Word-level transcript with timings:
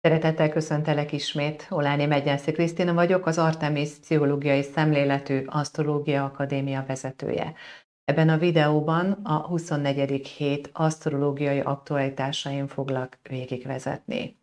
Szeretettel 0.00 0.48
köszöntelek 0.48 1.12
ismét, 1.12 1.66
Oláni 1.70 2.06
Megyenszi 2.06 2.52
Krisztina 2.52 2.94
vagyok, 2.94 3.26
az 3.26 3.38
Artemis 3.38 3.90
Pszichológiai 3.90 4.62
Szemléletű 4.62 5.44
Asztrológia 5.46 6.24
Akadémia 6.24 6.84
vezetője. 6.86 7.54
Ebben 8.04 8.28
a 8.28 8.38
videóban 8.38 9.12
a 9.12 9.46
24. 9.46 10.26
hét 10.26 10.70
asztrológiai 10.72 11.60
aktualitásain 11.60 12.66
foglak 12.66 13.18
végigvezetni. 13.22 14.36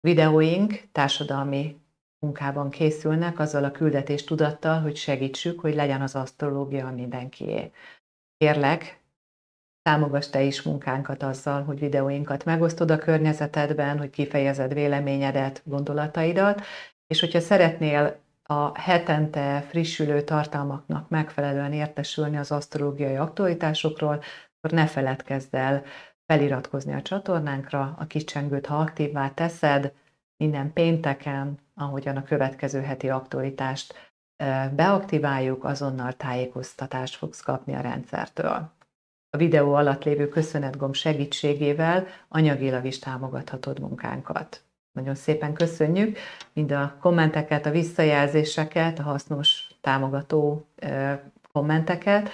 Videóink 0.00 0.88
társadalmi 0.92 1.80
munkában 2.18 2.70
készülnek 2.70 3.38
azzal 3.38 3.64
a 3.64 3.70
küldetés 3.70 4.24
tudattal, 4.24 4.80
hogy 4.80 4.96
segítsük, 4.96 5.60
hogy 5.60 5.74
legyen 5.74 6.02
az 6.02 6.14
asztrológia 6.14 6.90
mindenkié. 6.90 7.70
Kérlek, 8.36 9.03
Támogass 9.88 10.28
te 10.28 10.42
is 10.42 10.62
munkánkat 10.62 11.22
azzal, 11.22 11.62
hogy 11.62 11.78
videóinkat 11.78 12.44
megosztod 12.44 12.90
a 12.90 12.98
környezetedben, 12.98 13.98
hogy 13.98 14.10
kifejezed 14.10 14.74
véleményedet, 14.74 15.62
gondolataidat, 15.64 16.62
és 17.06 17.20
hogyha 17.20 17.40
szeretnél 17.40 18.16
a 18.42 18.80
hetente 18.80 19.60
frissülő 19.68 20.22
tartalmaknak 20.22 21.08
megfelelően 21.08 21.72
értesülni 21.72 22.36
az 22.36 22.52
asztrológiai 22.52 23.16
aktualitásokról, 23.16 24.22
akkor 24.60 24.78
ne 24.78 24.86
feledkezz 24.86 25.46
el 25.50 25.82
feliratkozni 26.26 26.92
a 26.92 27.02
csatornánkra, 27.02 27.94
a 27.98 28.06
kicsengőt, 28.06 28.66
ha 28.66 28.76
aktívvá 28.76 29.30
teszed, 29.30 29.92
minden 30.36 30.72
pénteken, 30.72 31.58
ahogyan 31.74 32.16
a 32.16 32.24
következő 32.24 32.80
heti 32.80 33.08
aktualitást 33.08 34.12
beaktiváljuk, 34.70 35.64
azonnal 35.64 36.12
tájékoztatást 36.12 37.16
fogsz 37.16 37.40
kapni 37.40 37.74
a 37.74 37.80
rendszertől 37.80 38.72
a 39.34 39.36
videó 39.36 39.74
alatt 39.74 40.04
lévő 40.04 40.28
köszönetgomb 40.28 40.94
segítségével 40.94 42.06
anyagilag 42.28 42.84
is 42.84 42.98
támogathatod 42.98 43.80
munkánkat. 43.80 44.62
Nagyon 44.92 45.14
szépen 45.14 45.54
köszönjük 45.54 46.18
mind 46.52 46.72
a 46.72 46.96
kommenteket, 47.00 47.66
a 47.66 47.70
visszajelzéseket, 47.70 48.98
a 48.98 49.02
hasznos 49.02 49.68
támogató 49.80 50.66
kommenteket, 51.52 52.28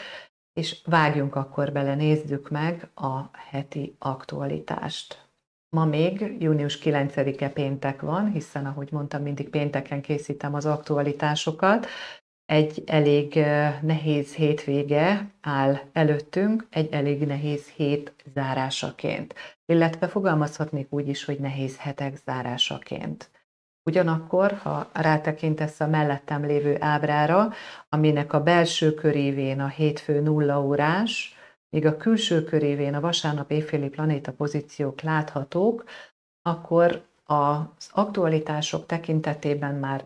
és 0.52 0.80
vágjunk 0.84 1.34
akkor 1.34 1.72
bele, 1.72 1.94
nézzük 1.94 2.50
meg 2.50 2.88
a 2.94 3.20
heti 3.50 3.96
aktualitást. 3.98 5.28
Ma 5.76 5.84
még 5.84 6.36
június 6.38 6.78
9-e 6.82 7.48
péntek 7.48 8.00
van, 8.00 8.32
hiszen 8.32 8.66
ahogy 8.66 8.88
mondtam, 8.92 9.22
mindig 9.22 9.48
pénteken 9.48 10.00
készítem 10.00 10.54
az 10.54 10.66
aktualitásokat, 10.66 11.86
egy 12.50 12.82
elég 12.86 13.34
nehéz 13.82 14.34
hétvége 14.34 15.30
áll 15.40 15.78
előttünk, 15.92 16.66
egy 16.70 16.92
elég 16.92 17.26
nehéz 17.26 17.68
hét 17.68 18.14
zárásaként, 18.34 19.34
illetve 19.66 20.08
fogalmazhatnék 20.08 20.92
úgy 20.92 21.08
is, 21.08 21.24
hogy 21.24 21.38
nehéz 21.38 21.78
hetek 21.78 22.16
zárásaként. 22.16 23.30
Ugyanakkor, 23.84 24.52
ha 24.52 24.90
rátekintesz 24.92 25.80
a 25.80 25.86
mellettem 25.86 26.44
lévő 26.44 26.76
ábrára, 26.80 27.52
aminek 27.88 28.32
a 28.32 28.42
belső 28.42 28.94
körévén 28.94 29.60
a 29.60 29.68
hétfő 29.68 30.20
nulla 30.20 30.62
órás, 30.62 31.36
míg 31.68 31.86
a 31.86 31.96
külső 31.96 32.44
körévén 32.44 32.94
a 32.94 33.00
vasárnap 33.00 33.50
éjféli 33.50 33.88
planéta 33.88 34.32
pozíciók 34.32 35.00
láthatók, 35.00 35.84
akkor 36.42 37.02
az 37.24 37.90
aktualitások 37.92 38.86
tekintetében 38.86 39.74
már 39.74 40.04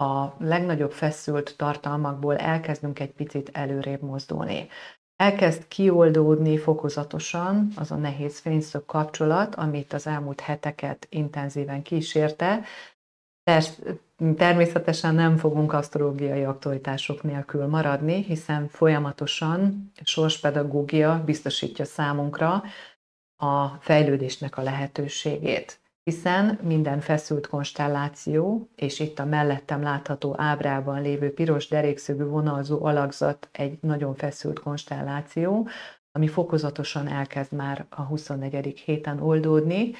a 0.00 0.34
legnagyobb 0.38 0.92
feszült 0.92 1.54
tartalmakból 1.56 2.36
elkezdünk 2.36 3.00
egy 3.00 3.12
picit 3.12 3.50
előrébb 3.52 4.02
mozdulni. 4.02 4.68
Elkezd 5.16 5.68
kioldódni 5.68 6.58
fokozatosan 6.58 7.72
az 7.76 7.90
a 7.90 7.96
nehéz 7.96 8.38
fényszög 8.38 8.86
kapcsolat, 8.86 9.54
amit 9.54 9.92
az 9.92 10.06
elmúlt 10.06 10.40
heteket 10.40 11.06
intenzíven 11.10 11.82
kísérte. 11.82 12.64
Természetesen 14.36 15.14
nem 15.14 15.36
fogunk 15.36 15.72
asztrológiai 15.72 16.44
aktualitások 16.44 17.22
nélkül 17.22 17.66
maradni, 17.66 18.22
hiszen 18.22 18.68
folyamatosan 18.68 19.92
sorspedagógia 20.04 21.22
biztosítja 21.24 21.84
számunkra 21.84 22.62
a 23.36 23.66
fejlődésnek 23.68 24.56
a 24.56 24.62
lehetőségét 24.62 25.80
hiszen 26.10 26.58
minden 26.62 27.00
feszült 27.00 27.46
konstelláció, 27.46 28.68
és 28.76 29.00
itt 29.00 29.18
a 29.18 29.24
mellettem 29.24 29.82
látható 29.82 30.34
ábrában 30.38 31.02
lévő 31.02 31.32
piros 31.34 31.68
derékszögű 31.68 32.24
vonalzó 32.24 32.84
alakzat 32.84 33.48
egy 33.52 33.78
nagyon 33.80 34.14
feszült 34.14 34.58
konstelláció, 34.58 35.68
ami 36.12 36.28
fokozatosan 36.28 37.08
elkezd 37.08 37.52
már 37.52 37.86
a 37.88 38.02
24. 38.02 38.78
héten 38.78 39.20
oldódni, 39.20 39.92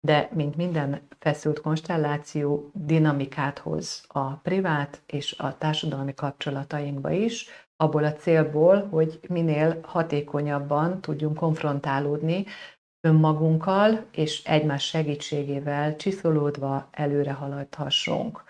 de 0.00 0.28
mint 0.34 0.56
minden 0.56 1.00
feszült 1.18 1.60
konstelláció 1.60 2.70
dinamikát 2.74 3.58
hoz 3.58 4.04
a 4.08 4.32
privát 4.34 5.02
és 5.06 5.34
a 5.38 5.58
társadalmi 5.58 6.14
kapcsolatainkba 6.14 7.10
is, 7.10 7.48
abból 7.76 8.04
a 8.04 8.12
célból, 8.12 8.88
hogy 8.90 9.20
minél 9.28 9.78
hatékonyabban 9.82 11.00
tudjunk 11.00 11.36
konfrontálódni 11.36 12.44
önmagunkkal 13.04 14.04
és 14.12 14.44
egymás 14.44 14.84
segítségével 14.84 15.96
csiszolódva 15.96 16.88
előre 16.90 17.32
haladhassunk. 17.32 18.42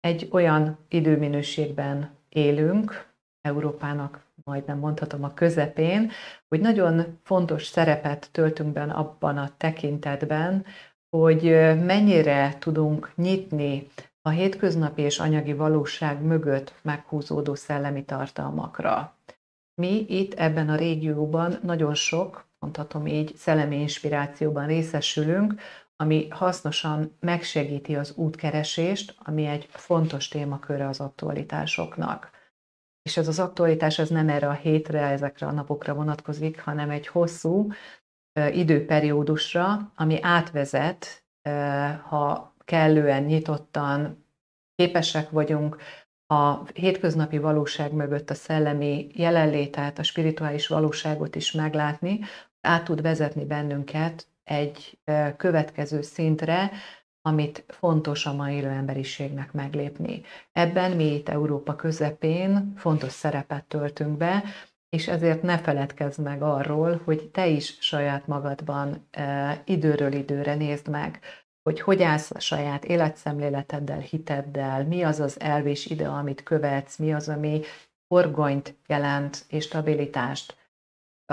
Egy 0.00 0.28
olyan 0.32 0.78
időminőségben 0.88 2.10
élünk, 2.28 3.06
Európának 3.40 4.26
majdnem 4.44 4.78
mondhatom 4.78 5.24
a 5.24 5.34
közepén, 5.34 6.10
hogy 6.48 6.60
nagyon 6.60 7.18
fontos 7.22 7.66
szerepet 7.66 8.28
töltünk 8.32 8.72
be 8.72 8.82
abban 8.82 9.38
a 9.38 9.50
tekintetben, 9.56 10.64
hogy 11.16 11.42
mennyire 11.84 12.56
tudunk 12.58 13.12
nyitni 13.14 13.86
a 14.22 14.28
hétköznapi 14.30 15.02
és 15.02 15.18
anyagi 15.18 15.52
valóság 15.52 16.22
mögött 16.22 16.74
meghúzódó 16.82 17.54
szellemi 17.54 18.04
tartalmakra. 18.04 19.16
Mi 19.74 20.04
itt 20.08 20.34
ebben 20.34 20.68
a 20.68 20.76
régióban 20.76 21.58
nagyon 21.62 21.94
sok 21.94 22.47
mondhatom 22.58 23.06
így, 23.06 23.36
szellemi 23.36 23.80
inspirációban 23.80 24.66
részesülünk, 24.66 25.54
ami 25.96 26.28
hasznosan 26.28 27.16
megsegíti 27.20 27.96
az 27.96 28.12
útkeresést, 28.16 29.14
ami 29.18 29.46
egy 29.46 29.66
fontos 29.70 30.28
témaköre 30.28 30.88
az 30.88 31.00
aktualitásoknak. 31.00 32.30
És 33.02 33.16
ez 33.16 33.28
az 33.28 33.38
aktualitás 33.38 33.98
ez 33.98 34.08
nem 34.08 34.28
erre 34.28 34.48
a 34.48 34.52
hétre, 34.52 35.00
ezekre 35.00 35.46
a 35.46 35.52
napokra 35.52 35.94
vonatkozik, 35.94 36.60
hanem 36.60 36.90
egy 36.90 37.06
hosszú 37.06 37.72
időperiódusra, 38.52 39.92
ami 39.94 40.18
átvezet, 40.22 41.24
ha 42.08 42.54
kellően 42.64 43.22
nyitottan 43.22 44.26
képesek 44.74 45.30
vagyunk 45.30 45.76
a 46.26 46.66
hétköznapi 46.66 47.38
valóság 47.38 47.92
mögött 47.92 48.30
a 48.30 48.34
szellemi 48.34 49.06
jelenlétet, 49.12 49.98
a 49.98 50.02
spirituális 50.02 50.66
valóságot 50.66 51.34
is 51.34 51.52
meglátni, 51.52 52.20
át 52.68 52.84
tud 52.84 53.02
vezetni 53.02 53.44
bennünket 53.44 54.26
egy 54.44 54.98
következő 55.36 56.02
szintre, 56.02 56.70
amit 57.22 57.64
fontos 57.68 58.26
a 58.26 58.34
mai 58.34 58.54
élő 58.54 58.68
emberiségnek 58.68 59.52
meglépni. 59.52 60.22
Ebben 60.52 60.90
mi 60.96 61.14
itt 61.14 61.28
Európa 61.28 61.76
közepén 61.76 62.72
fontos 62.76 63.12
szerepet 63.12 63.64
töltünk 63.64 64.16
be, 64.16 64.44
és 64.88 65.08
ezért 65.08 65.42
ne 65.42 65.58
feledkezz 65.58 66.18
meg 66.18 66.42
arról, 66.42 67.00
hogy 67.04 67.28
te 67.28 67.46
is 67.46 67.76
saját 67.80 68.26
magadban 68.26 69.08
időről 69.64 70.12
időre 70.12 70.54
nézd 70.54 70.88
meg, 70.88 71.18
hogy 71.62 71.80
hogy 71.80 72.02
állsz 72.02 72.30
a 72.30 72.40
saját 72.40 72.84
életszemléleteddel, 72.84 73.98
hiteddel, 73.98 74.84
mi 74.84 75.02
az 75.02 75.20
az 75.20 75.40
elv 75.40 75.66
és 75.66 75.86
ide, 75.86 76.08
amit 76.08 76.42
követsz, 76.42 76.96
mi 76.96 77.12
az, 77.14 77.28
ami 77.28 77.60
horgonyt 78.14 78.74
jelent 78.86 79.44
és 79.48 79.64
stabilitást 79.64 80.56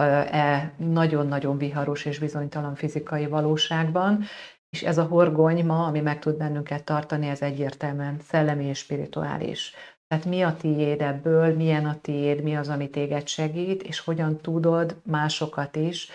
e 0.01 0.73
nagyon-nagyon 0.78 1.58
viharos 1.58 2.05
és 2.05 2.19
bizonytalan 2.19 2.75
fizikai 2.75 3.28
valóságban, 3.28 4.23
és 4.69 4.84
ez 4.84 4.97
a 4.97 5.03
horgony 5.03 5.66
ma, 5.66 5.85
ami 5.85 5.99
meg 5.99 6.19
tud 6.19 6.37
bennünket 6.37 6.84
tartani, 6.84 7.28
ez 7.28 7.41
egyértelműen 7.41 8.19
szellemi 8.19 8.66
és 8.66 8.78
spirituális. 8.78 9.73
Tehát 10.08 10.25
mi 10.25 10.41
a 10.41 10.55
tiéd 10.55 11.02
ebből, 11.02 11.55
milyen 11.55 11.85
a 11.85 11.99
tiéd, 12.02 12.43
mi 12.43 12.55
az, 12.55 12.69
ami 12.69 12.90
téged 12.90 13.28
segít, 13.28 13.84
és 13.84 13.99
hogyan 13.99 14.37
tudod 14.37 15.02
másokat 15.03 15.75
is 15.75 16.09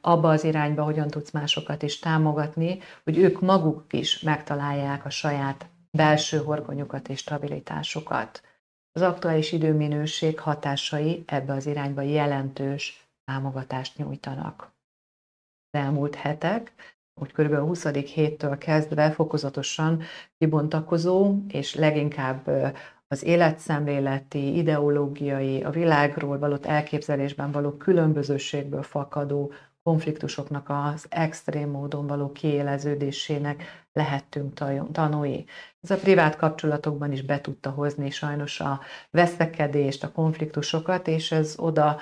abba 0.00 0.28
az 0.28 0.44
irányba, 0.44 0.82
hogyan 0.82 1.08
tudsz 1.08 1.30
másokat 1.30 1.82
is 1.82 1.98
támogatni, 1.98 2.78
hogy 3.04 3.18
ők 3.18 3.40
maguk 3.40 3.92
is 3.92 4.20
megtalálják 4.20 5.04
a 5.04 5.10
saját 5.10 5.66
belső 5.90 6.38
horgonyukat 6.38 7.08
és 7.08 7.18
stabilitásukat. 7.18 8.42
Az 8.92 9.02
aktuális 9.02 9.52
időminőség 9.52 10.38
hatásai 10.38 11.22
ebbe 11.26 11.52
az 11.52 11.66
irányba 11.66 12.00
jelentős 12.00 13.08
támogatást 13.24 13.96
nyújtanak. 13.96 14.62
Az 15.70 15.80
elmúlt 15.80 16.14
hetek, 16.14 16.72
úgy 17.20 17.32
kb. 17.32 17.52
a 17.52 17.60
20. 17.60 17.86
héttől 17.86 18.58
kezdve 18.58 19.10
fokozatosan 19.10 20.02
kibontakozó, 20.38 21.34
és 21.48 21.74
leginkább 21.74 22.46
az 23.06 23.22
életszemléleti, 23.22 24.56
ideológiai, 24.56 25.62
a 25.62 25.70
világról 25.70 26.38
való 26.38 26.56
elképzelésben 26.62 27.50
való 27.50 27.70
különbözőségből 27.70 28.82
fakadó 28.82 29.52
konfliktusoknak 29.82 30.68
az 30.68 31.06
extrém 31.08 31.70
módon 31.70 32.06
való 32.06 32.32
kiéleződésének 32.32 33.86
lehettünk 33.92 34.54
tanúi. 34.92 35.44
Ez 35.80 35.90
a 35.90 35.96
privát 35.96 36.36
kapcsolatokban 36.36 37.12
is 37.12 37.22
be 37.22 37.40
tudta 37.40 37.70
hozni 37.70 38.10
sajnos 38.10 38.60
a 38.60 38.80
veszekedést, 39.10 40.04
a 40.04 40.12
konfliktusokat, 40.12 41.08
és 41.08 41.32
ez 41.32 41.54
oda 41.58 42.00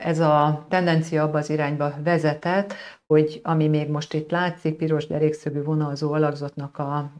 ez 0.00 0.18
a 0.18 0.66
tendencia 0.68 1.22
abba 1.22 1.38
az 1.38 1.50
irányba 1.50 1.94
vezetett, 2.02 2.74
hogy 3.06 3.40
ami 3.44 3.68
még 3.68 3.88
most 3.88 4.14
itt 4.14 4.30
látszik, 4.30 4.76
piros 4.76 5.06
derékszögű 5.06 5.62
vonalzó 5.62 6.12
alakzatnak 6.12 6.78
a 6.78 7.12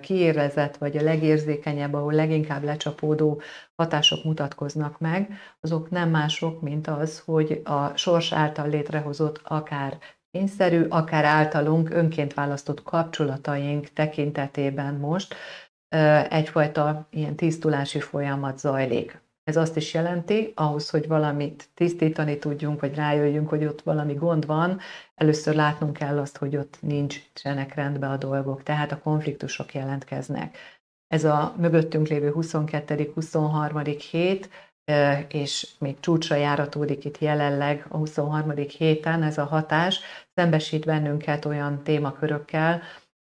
kiérlezett, 0.00 0.76
vagy 0.76 0.96
a 0.96 1.02
legérzékenyebb, 1.02 1.94
ahol 1.94 2.12
leginkább 2.12 2.62
lecsapódó 2.62 3.40
hatások 3.76 4.24
mutatkoznak 4.24 4.98
meg, 4.98 5.32
azok 5.60 5.90
nem 5.90 6.10
mások, 6.10 6.60
mint 6.60 6.86
az, 6.86 7.20
hogy 7.20 7.60
a 7.64 7.96
sors 7.96 8.32
által 8.32 8.68
létrehozott 8.68 9.40
akár 9.44 9.98
kényszerű, 10.30 10.86
akár 10.88 11.24
általunk 11.24 11.90
önként 11.90 12.34
választott 12.34 12.82
kapcsolataink 12.82 13.88
tekintetében 13.88 14.94
most 14.94 15.34
egyfajta 16.28 17.06
ilyen 17.10 17.36
tisztulási 17.36 18.00
folyamat 18.00 18.58
zajlik. 18.58 19.29
Ez 19.50 19.56
azt 19.56 19.76
is 19.76 19.94
jelenti, 19.94 20.52
ahhoz, 20.54 20.90
hogy 20.90 21.08
valamit 21.08 21.68
tisztítani 21.74 22.38
tudjunk, 22.38 22.80
vagy 22.80 22.94
rájöjjünk, 22.94 23.48
hogy 23.48 23.64
ott 23.64 23.82
valami 23.82 24.14
gond 24.14 24.46
van, 24.46 24.80
először 25.14 25.54
látnunk 25.54 25.92
kell 25.92 26.18
azt, 26.18 26.36
hogy 26.36 26.56
ott 26.56 26.78
nincsenek 26.80 27.74
rendben 27.74 28.10
a 28.10 28.16
dolgok, 28.16 28.62
tehát 28.62 28.92
a 28.92 28.98
konfliktusok 28.98 29.74
jelentkeznek. 29.74 30.56
Ez 31.08 31.24
a 31.24 31.54
mögöttünk 31.56 32.08
lévő 32.08 32.32
22.-23. 32.36 34.02
hét, 34.10 34.50
és 35.28 35.68
még 35.78 36.00
csúcsra 36.00 36.36
járatódik 36.36 37.04
itt 37.04 37.18
jelenleg 37.18 37.86
a 37.88 37.96
23. 37.96 38.52
héten 38.56 39.22
ez 39.22 39.38
a 39.38 39.44
hatás, 39.44 40.00
szembesít 40.34 40.84
bennünket 40.84 41.44
olyan 41.44 41.82
témakörökkel, 41.82 42.82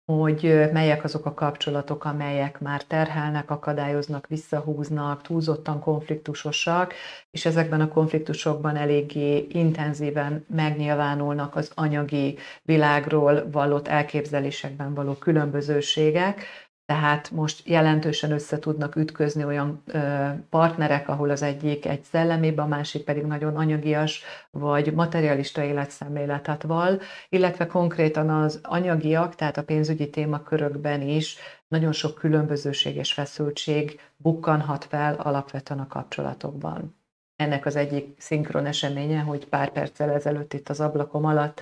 hogy 0.07 0.71
melyek 0.73 1.05
azok 1.05 1.27
a 1.27 1.35
kapcsolatok, 1.35 2.05
amelyek 2.05 2.61
már 2.61 2.83
terhelnek, 2.83 3.51
akadályoznak, 3.51 4.27
visszahúznak, 4.27 5.23
túlzottan 5.23 5.81
konfliktusosak, 5.81 6.95
és 7.31 7.45
ezekben 7.45 7.81
a 7.81 7.89
konfliktusokban 7.89 8.77
eléggé 8.77 9.47
intenzíven 9.51 10.45
megnyilvánulnak 10.49 11.57
az 11.57 11.71
anyagi 11.75 12.39
világról 12.63 13.51
vallott 13.51 13.89
elképzelésekben 13.89 14.95
való 14.95 15.13
különbözőségek, 15.13 16.43
tehát 16.87 17.31
most 17.31 17.69
jelentősen 17.69 18.31
össze 18.31 18.59
tudnak 18.59 18.97
ütközni 18.97 19.45
olyan 19.45 19.83
ö, 19.87 20.29
partnerek, 20.51 21.09
ahol 21.09 21.31
az 21.31 21.43
egyik 21.43 21.87
egy 21.87 22.03
szellemébe, 22.03 22.63
a 22.63 22.67
másik 22.67 23.05
pedig 23.05 23.25
nagyon 23.25 23.57
anyagias 23.57 24.23
vagy 24.51 24.93
materialista 24.93 25.63
életszemléletet 25.63 26.63
val, 26.63 27.01
illetve 27.29 27.67
konkrétan 27.67 28.31
az 28.31 28.61
anyagiak, 28.63 29.35
tehát 29.35 29.57
a 29.57 29.65
pénzügyi 29.65 30.11
témakörökben 30.11 31.01
is 31.01 31.37
nagyon 31.69 31.93
sok 31.93 32.15
különbözőség 32.15 32.97
és 32.97 33.13
feszültség 33.13 34.01
bukkanhat 34.17 34.85
fel 34.85 35.15
alapvetően 35.15 35.81
a 35.81 35.87
kapcsolatokban. 35.87 36.97
Ennek 37.37 37.67
az 37.67 37.77
egyik 37.77 38.15
szinkron 38.19 38.67
eseménye, 38.67 39.21
hogy 39.21 39.49
pár 39.49 39.71
perccel 39.71 40.11
ezelőtt 40.11 40.53
itt 40.53 40.69
az 40.69 40.81
ablakom 40.81 41.25
alatt 41.25 41.61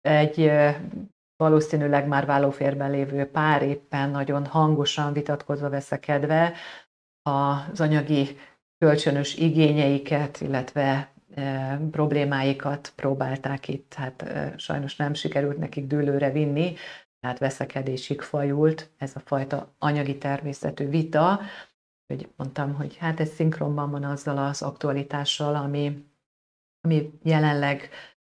egy 0.00 0.50
valószínűleg 1.38 2.06
már 2.06 2.26
vállóférben 2.26 2.90
lévő 2.90 3.24
pár 3.24 3.62
éppen 3.62 4.10
nagyon 4.10 4.46
hangosan 4.46 5.12
vitatkozva 5.12 5.68
veszekedve 5.68 6.52
az 7.22 7.80
anyagi 7.80 8.38
kölcsönös 8.78 9.36
igényeiket, 9.36 10.40
illetve 10.40 11.12
e, 11.34 11.76
problémáikat 11.90 12.92
próbálták 12.96 13.68
itt, 13.68 13.94
hát 13.94 14.22
e, 14.22 14.54
sajnos 14.56 14.96
nem 14.96 15.14
sikerült 15.14 15.58
nekik 15.58 15.86
dőlőre 15.86 16.30
vinni, 16.30 16.74
tehát 17.20 17.38
veszekedésig 17.38 18.20
fajult 18.20 18.90
ez 18.96 19.12
a 19.16 19.20
fajta 19.20 19.74
anyagi 19.78 20.18
természetű 20.18 20.88
vita, 20.88 21.40
hogy 22.06 22.28
mondtam, 22.36 22.74
hogy 22.74 22.96
hát 22.96 23.20
ez 23.20 23.28
szinkronban 23.28 23.90
van 23.90 24.04
azzal 24.04 24.38
az 24.38 24.62
aktualitással, 24.62 25.54
ami, 25.54 26.06
ami 26.80 27.10
jelenleg 27.22 27.88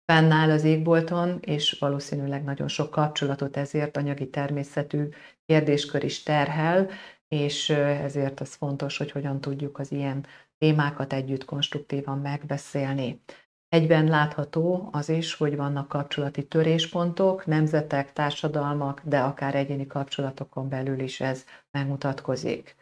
fennáll 0.06 0.50
az 0.50 0.64
égbolton, 0.64 1.38
és 1.40 1.76
valószínűleg 1.78 2.44
nagyon 2.44 2.68
sok 2.68 2.90
kapcsolatot 2.90 3.56
ezért 3.56 3.96
anyagi 3.96 4.30
természetű 4.30 5.08
kérdéskör 5.46 6.04
is 6.04 6.22
terhel, 6.22 6.88
és 7.28 7.68
ezért 7.70 8.40
az 8.40 8.54
fontos, 8.54 8.96
hogy 8.96 9.10
hogyan 9.10 9.40
tudjuk 9.40 9.78
az 9.78 9.92
ilyen 9.92 10.26
témákat 10.58 11.12
együtt 11.12 11.44
konstruktívan 11.44 12.18
megbeszélni. 12.18 13.20
Egyben 13.68 14.04
látható 14.04 14.88
az 14.92 15.08
is, 15.08 15.34
hogy 15.34 15.56
vannak 15.56 15.88
kapcsolati 15.88 16.46
töréspontok, 16.46 17.46
nemzetek, 17.46 18.12
társadalmak, 18.12 19.00
de 19.04 19.20
akár 19.20 19.54
egyéni 19.54 19.86
kapcsolatokon 19.86 20.68
belül 20.68 21.00
is 21.00 21.20
ez 21.20 21.44
megmutatkozik. 21.70 22.76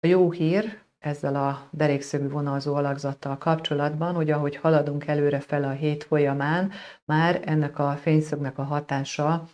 A 0.00 0.06
jó 0.06 0.30
hír, 0.30 0.82
ezzel 0.98 1.36
a 1.36 1.68
derékszögű 1.70 2.28
vonalzó 2.28 2.74
alakzattal 2.74 3.38
kapcsolatban, 3.38 4.14
hogy 4.14 4.30
ahogy 4.30 4.56
haladunk 4.56 5.06
előre 5.06 5.40
fel 5.40 5.64
a 5.64 5.70
hét 5.70 6.04
folyamán, 6.04 6.70
már 7.04 7.40
ennek 7.44 7.78
a 7.78 7.90
fényszögnek 7.92 8.58
a 8.58 8.62
hatása 8.62 9.48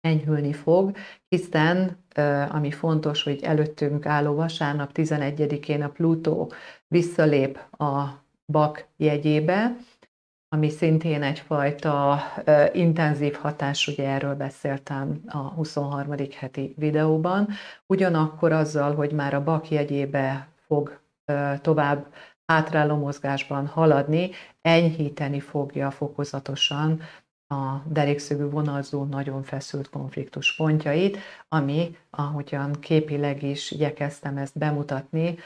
enyhülni 0.00 0.52
fog, 0.52 0.96
hiszen 1.28 2.04
ami 2.50 2.70
fontos, 2.70 3.22
hogy 3.22 3.42
előttünk 3.42 4.06
álló 4.06 4.34
vasárnap 4.34 4.90
11-én 4.94 5.82
a 5.82 5.88
Plutó 5.88 6.52
visszalép 6.88 7.58
a 7.70 8.24
bak 8.52 8.86
jegyébe, 8.96 9.76
ami 10.48 10.70
szintén 10.70 11.22
egyfajta 11.22 12.18
uh, 12.46 12.76
intenzív 12.76 13.34
hatás, 13.34 13.88
ugye 13.88 14.08
erről 14.08 14.34
beszéltem 14.34 15.20
a 15.26 15.38
23. 15.38 16.14
heti 16.36 16.74
videóban, 16.76 17.48
ugyanakkor 17.86 18.52
azzal, 18.52 18.94
hogy 18.94 19.12
már 19.12 19.34
a 19.34 19.44
bak 19.44 19.70
jegyébe 19.70 20.48
fog 20.66 21.00
tovább 21.60 22.06
hátráló 22.46 22.96
mozgásban 22.96 23.66
haladni, 23.66 24.30
enyhíteni 24.60 25.40
fogja 25.40 25.90
fokozatosan 25.90 27.02
a 27.48 27.82
derékszögű 27.84 28.44
vonalzó 28.44 29.04
nagyon 29.04 29.42
feszült 29.42 29.90
konfliktus 29.90 30.56
pontjait, 30.56 31.18
ami, 31.48 31.96
ahogyan 32.10 32.72
képileg 32.72 33.42
is 33.42 33.70
igyekeztem 33.70 34.36
ezt 34.36 34.58
bemutatni, 34.58 35.38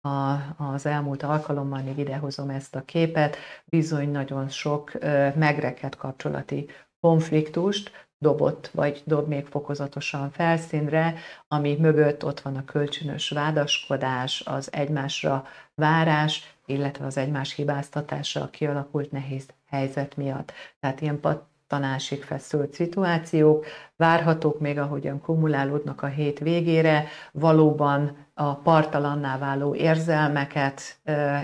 a, 0.00 0.36
az 0.56 0.86
elmúlt 0.86 1.22
alkalommal 1.22 1.82
még 1.82 1.98
idehozom 1.98 2.50
ezt 2.50 2.74
a 2.74 2.84
képet, 2.84 3.36
bizony 3.64 4.10
nagyon 4.10 4.48
sok 4.48 4.92
megrekedt 5.34 5.96
kapcsolati 5.96 6.70
konfliktust, 7.00 8.07
dobott, 8.18 8.70
vagy 8.72 9.02
dob 9.04 9.28
még 9.28 9.46
fokozatosan 9.46 10.30
felszínre, 10.30 11.14
ami 11.48 11.76
mögött 11.76 12.24
ott 12.24 12.40
van 12.40 12.56
a 12.56 12.64
kölcsönös 12.64 13.30
vádaskodás, 13.30 14.42
az 14.46 14.72
egymásra 14.72 15.46
várás, 15.74 16.54
illetve 16.66 17.06
az 17.06 17.16
egymás 17.16 17.54
hibáztatása 17.54 18.42
a 18.42 18.50
kialakult 18.50 19.12
nehéz 19.12 19.46
helyzet 19.66 20.16
miatt. 20.16 20.52
Tehát 20.80 21.00
ilyen 21.00 21.20
pattanásig 21.20 22.22
feszült 22.22 22.72
szituációk 22.72 23.66
várhatók 23.96 24.60
még, 24.60 24.78
ahogyan 24.78 25.20
kumulálódnak 25.20 26.02
a 26.02 26.06
hét 26.06 26.38
végére, 26.38 27.06
valóban 27.32 28.26
a 28.34 28.54
partalanná 28.54 29.38
váló 29.38 29.74
érzelmeket 29.74 30.98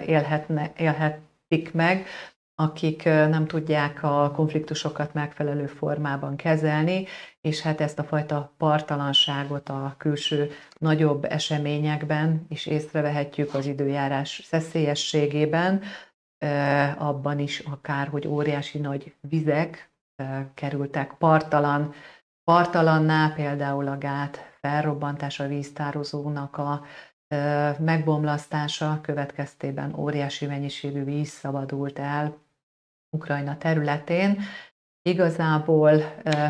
élhetne, 0.07 0.73
élhetik 0.77 1.73
meg, 1.73 2.07
akik 2.55 3.05
nem 3.05 3.47
tudják 3.47 4.03
a 4.03 4.31
konfliktusokat 4.35 5.15
megfelelő 5.15 5.67
formában 5.67 6.37
kezelni, 6.37 7.07
és 7.41 7.61
hát 7.61 7.81
ezt 7.81 7.99
a 7.99 8.05
fajta 8.05 8.53
partalanságot 8.57 9.69
a 9.69 9.95
külső 9.99 10.51
nagyobb 10.79 11.25
eseményekben 11.25 12.47
is 12.49 12.67
észrevehetjük 12.67 13.55
az 13.55 13.67
időjárás 13.67 14.43
szeszélyességében, 14.45 15.83
abban 16.99 17.39
is 17.39 17.59
akár, 17.59 18.09
hogy 18.09 18.27
óriási 18.27 18.79
nagy 18.79 19.15
vizek 19.21 19.91
kerültek 20.55 21.15
partalan, 21.19 21.95
partalanná, 22.45 23.33
például 23.35 23.89
a 23.89 23.99
gát 23.99 24.57
felrobbantása, 24.61 25.47
víztározónak 25.47 26.59
a 26.59 26.85
megbomlasztása 27.79 28.99
következtében 29.03 29.95
óriási 29.95 30.47
mennyiségű 30.47 31.05
víz 31.05 31.29
szabadult 31.29 31.99
el 31.99 32.43
Ukrajna 33.15 33.59
területén. 33.59 34.41
Igazából 35.03 35.93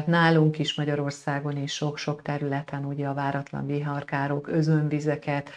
nálunk 0.06 0.58
is 0.58 0.74
Magyarországon 0.74 1.56
is 1.56 1.72
sok-sok 1.72 2.22
területen 2.22 2.84
ugye 2.84 3.06
a 3.06 3.14
váratlan 3.14 3.66
viharkárok 3.66 4.48
özönvizeket 4.48 5.50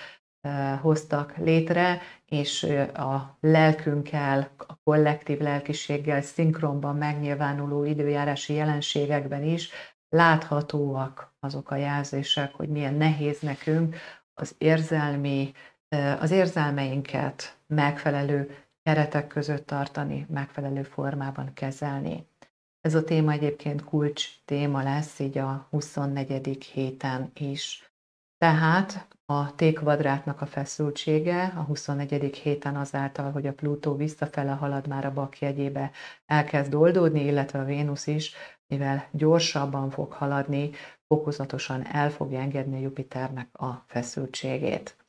hoztak 0.82 1.38
létre, 1.38 2.02
és 2.26 2.64
a 2.94 3.38
lelkünkkel, 3.40 4.50
a 4.58 4.76
kollektív 4.84 5.40
lelkiséggel 5.40 6.22
szinkronban 6.22 6.96
megnyilvánuló 6.96 7.84
időjárási 7.84 8.54
jelenségekben 8.54 9.44
is 9.44 9.70
láthatóak 10.10 11.36
azok 11.40 11.72
a 11.72 11.76
jelzések, 11.76 12.54
hogy 12.54 12.70
milyen 12.70 12.94
nehéz 12.94 13.40
nekünk 13.40 13.96
az 14.34 14.56
érzelmi, 14.58 15.54
az 16.20 16.32
érzelmeinket 16.32 17.58
megfelelő 17.68 18.56
keretek 18.88 19.27
között 19.27 19.65
tartani, 19.65 20.25
megfelelő 20.29 20.84
formában 20.84 21.53
kezelni. 21.53 22.27
Ez 22.82 22.96
a 22.96 23.03
téma 23.03 23.32
egyébként 23.32 23.84
kulcs 23.84 24.44
téma 24.46 24.84
lesz 24.84 25.20
így 25.20 25.38
a 25.38 25.67
24. 25.70 26.63
héten 26.63 27.32
is. 27.34 27.91
Tehát 28.38 29.08
a 29.25 29.56
T-kvadrátnak 29.56 30.41
a 30.41 30.46
feszültsége 30.46 31.53
a 31.56 31.62
24. 31.62 32.38
héten 32.38 32.75
azáltal, 32.75 33.32
hogy 33.32 33.48
a 33.48 33.53
Plutó 33.53 33.96
visszafele 33.96 34.51
halad 34.51 34.88
már 34.88 35.06
a 35.06 35.13
bakjegyébe, 35.13 35.91
elkezd 36.25 36.74
oldódni, 36.74 37.25
illetve 37.25 37.60
a 37.60 37.65
Vénusz 37.65 38.08
is, 38.08 38.36
mivel 38.67 39.08
gyorsabban 39.12 39.89
fog 39.89 40.12
haladni, 40.12 40.70
fokozatosan 41.08 41.86
el 41.86 42.10
fogja 42.10 42.39
engedni 42.39 42.77
a 42.77 42.82
Jupiternek 42.82 43.48
a 43.51 43.84
feszültségét. 43.88 45.07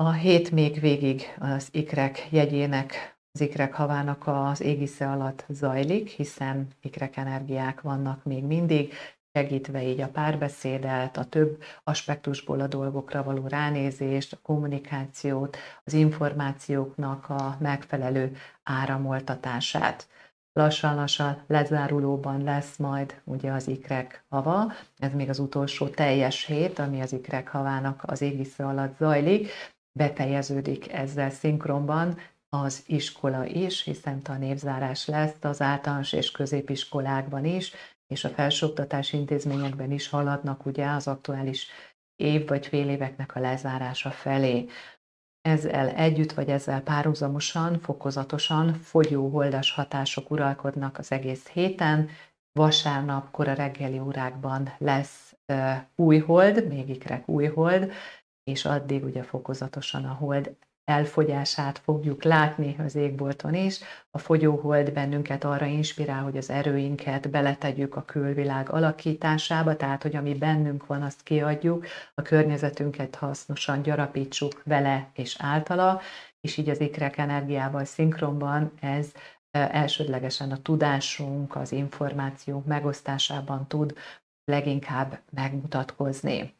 A 0.00 0.12
hét 0.12 0.50
még 0.50 0.80
végig 0.80 1.22
az 1.38 1.68
ikrek 1.70 2.26
jegyének, 2.30 3.18
az 3.32 3.40
ikrek 3.40 3.74
havának 3.74 4.26
az 4.26 4.60
égisze 4.60 5.10
alatt 5.10 5.44
zajlik, 5.48 6.08
hiszen 6.08 6.68
ikrek 6.82 7.16
energiák 7.16 7.80
vannak 7.80 8.24
még 8.24 8.44
mindig, 8.44 8.92
segítve 9.32 9.82
így 9.82 10.00
a 10.00 10.08
párbeszédet, 10.08 11.16
a 11.16 11.24
több 11.24 11.62
aspektusból 11.84 12.60
a 12.60 12.66
dolgokra 12.66 13.22
való 13.22 13.46
ránézést, 13.46 14.32
a 14.32 14.38
kommunikációt, 14.42 15.56
az 15.84 15.92
információknak 15.92 17.28
a 17.28 17.56
megfelelő 17.58 18.36
áramoltatását. 18.62 20.08
Lassan-lassan 20.52 21.42
lezárulóban 21.46 22.42
lesz 22.42 22.76
majd 22.76 23.20
ugye 23.24 23.52
az 23.52 23.68
ikrek 23.68 24.24
hava, 24.28 24.72
ez 24.98 25.12
még 25.12 25.28
az 25.28 25.38
utolsó 25.38 25.88
teljes 25.88 26.44
hét, 26.44 26.78
ami 26.78 27.00
az 27.00 27.12
ikrek 27.12 27.48
havának 27.48 28.02
az 28.06 28.20
égisze 28.20 28.66
alatt 28.66 28.96
zajlik, 28.96 29.50
befejeződik 29.92 30.92
ezzel 30.92 31.30
szinkronban 31.30 32.18
az 32.48 32.82
iskola 32.86 33.44
is, 33.44 33.82
hiszen 33.82 34.22
tanévzárás 34.22 35.06
lesz 35.06 35.36
az 35.40 35.60
általános 35.60 36.12
és 36.12 36.30
középiskolákban 36.30 37.44
is, 37.44 37.72
és 38.06 38.24
a 38.24 38.28
felsőoktatási 38.28 39.16
intézményekben 39.16 39.90
is 39.90 40.08
haladnak 40.08 40.66
ugye 40.66 40.86
az 40.86 41.08
aktuális 41.08 41.66
év 42.16 42.48
vagy 42.48 42.66
fél 42.66 42.88
éveknek 42.88 43.34
a 43.36 43.40
lezárása 43.40 44.10
felé. 44.10 44.66
Ezzel 45.40 45.88
együtt, 45.88 46.32
vagy 46.32 46.48
ezzel 46.48 46.82
párhuzamosan, 46.82 47.78
fokozatosan 47.78 48.74
fogyóholdas 48.74 49.72
hatások 49.72 50.30
uralkodnak 50.30 50.98
az 50.98 51.12
egész 51.12 51.48
héten. 51.48 52.08
Vasárnap 52.52 53.30
kora 53.30 53.52
reggeli 53.52 53.98
órákban 53.98 54.74
lesz 54.78 55.36
uh, 55.52 55.76
új 55.94 56.18
hold, 56.18 56.68
még 56.68 56.88
ikrek 56.88 57.28
új 57.28 57.46
hold, 57.46 57.92
és 58.44 58.64
addig 58.64 59.04
ugye 59.04 59.22
fokozatosan 59.22 60.04
a 60.04 60.12
hold 60.12 60.56
elfogyását 60.90 61.78
fogjuk 61.78 62.22
látni 62.22 62.76
az 62.78 62.94
égbolton 62.94 63.54
is. 63.54 63.80
A 64.10 64.18
fogyóhold 64.18 64.92
bennünket 64.92 65.44
arra 65.44 65.66
inspirál, 65.66 66.22
hogy 66.22 66.36
az 66.36 66.50
erőinket 66.50 67.30
beletegyük 67.30 67.96
a 67.96 68.02
külvilág 68.02 68.72
alakításába, 68.72 69.76
tehát 69.76 70.02
hogy 70.02 70.16
ami 70.16 70.34
bennünk 70.34 70.86
van, 70.86 71.02
azt 71.02 71.22
kiadjuk, 71.22 71.86
a 72.14 72.22
környezetünket 72.22 73.14
hasznosan 73.14 73.82
gyarapítsuk 73.82 74.62
vele 74.64 75.10
és 75.14 75.36
általa, 75.38 76.00
és 76.40 76.56
így 76.56 76.68
az 76.68 76.80
ikrek 76.80 77.16
energiával 77.16 77.84
szinkronban 77.84 78.72
ez 78.80 79.12
elsődlegesen 79.50 80.50
a 80.50 80.62
tudásunk, 80.62 81.56
az 81.56 81.72
információk 81.72 82.66
megosztásában 82.66 83.66
tud 83.66 83.94
leginkább 84.44 85.20
megmutatkozni. 85.30 86.54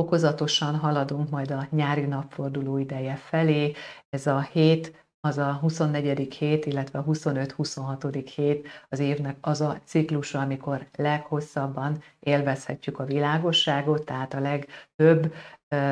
Fokozatosan 0.00 0.76
haladunk 0.76 1.30
majd 1.30 1.50
a 1.50 1.66
nyári 1.70 2.04
napforduló 2.04 2.78
ideje 2.78 3.14
felé. 3.14 3.72
Ez 4.08 4.26
a 4.26 4.40
hét 4.40 5.06
az 5.20 5.38
a 5.38 5.52
24. 5.52 6.34
hét, 6.34 6.66
illetve 6.66 6.98
a 6.98 7.04
25-26. 7.04 8.30
hét 8.34 8.68
az 8.88 8.98
évnek 8.98 9.36
az 9.40 9.60
a 9.60 9.80
ciklusa, 9.84 10.40
amikor 10.40 10.86
leghosszabban 10.96 12.02
élvezhetjük 12.20 12.98
a 12.98 13.04
világosságot, 13.04 14.04
tehát 14.04 14.34
a 14.34 14.40
legtöbb 14.40 15.34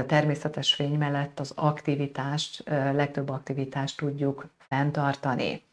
természetes 0.06 0.74
fény 0.74 0.98
mellett 0.98 1.40
az 1.40 1.52
aktivitást, 1.56 2.62
legtöbb 2.92 3.28
aktivitást 3.28 3.96
tudjuk 3.96 4.46
fenntartani. 4.58 5.66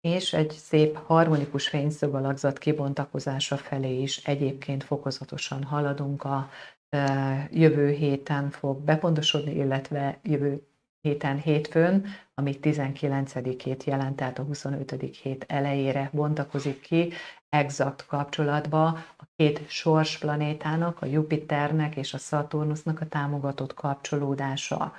És 0.00 0.32
egy 0.32 0.50
szép 0.50 0.96
harmonikus 0.96 1.68
fényszög 1.68 2.14
alakzat 2.14 2.58
kibontakozása 2.58 3.56
felé 3.56 4.02
is 4.02 4.24
egyébként 4.24 4.84
fokozatosan 4.84 5.64
haladunk 5.64 6.24
a 6.24 6.50
jövő 7.50 7.90
héten 7.90 8.50
fog 8.50 8.80
bepontosodni, 8.80 9.54
illetve 9.54 10.18
jövő 10.22 10.66
héten 11.00 11.38
hétfőn, 11.38 12.06
ami 12.34 12.58
19-ét 12.62 13.84
jelent, 13.84 14.16
tehát 14.16 14.38
a 14.38 14.42
25. 14.42 15.16
hét 15.22 15.44
elejére 15.48 16.10
bontakozik 16.12 16.80
ki, 16.80 17.12
exakt 17.48 18.06
kapcsolatba 18.06 18.86
a 19.16 19.24
két 19.36 19.68
sorsplanétának, 19.68 21.02
a 21.02 21.06
Jupiternek 21.06 21.96
és 21.96 22.14
a 22.14 22.18
Saturnusnak 22.18 23.00
a 23.00 23.08
támogatott 23.08 23.74
kapcsolódása, 23.74 24.94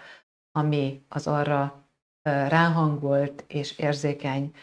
ami 0.51 1.05
az 1.07 1.27
arra 1.27 1.83
ráhangolt 2.23 3.43
és 3.47 3.77
érzékeny 3.77 4.53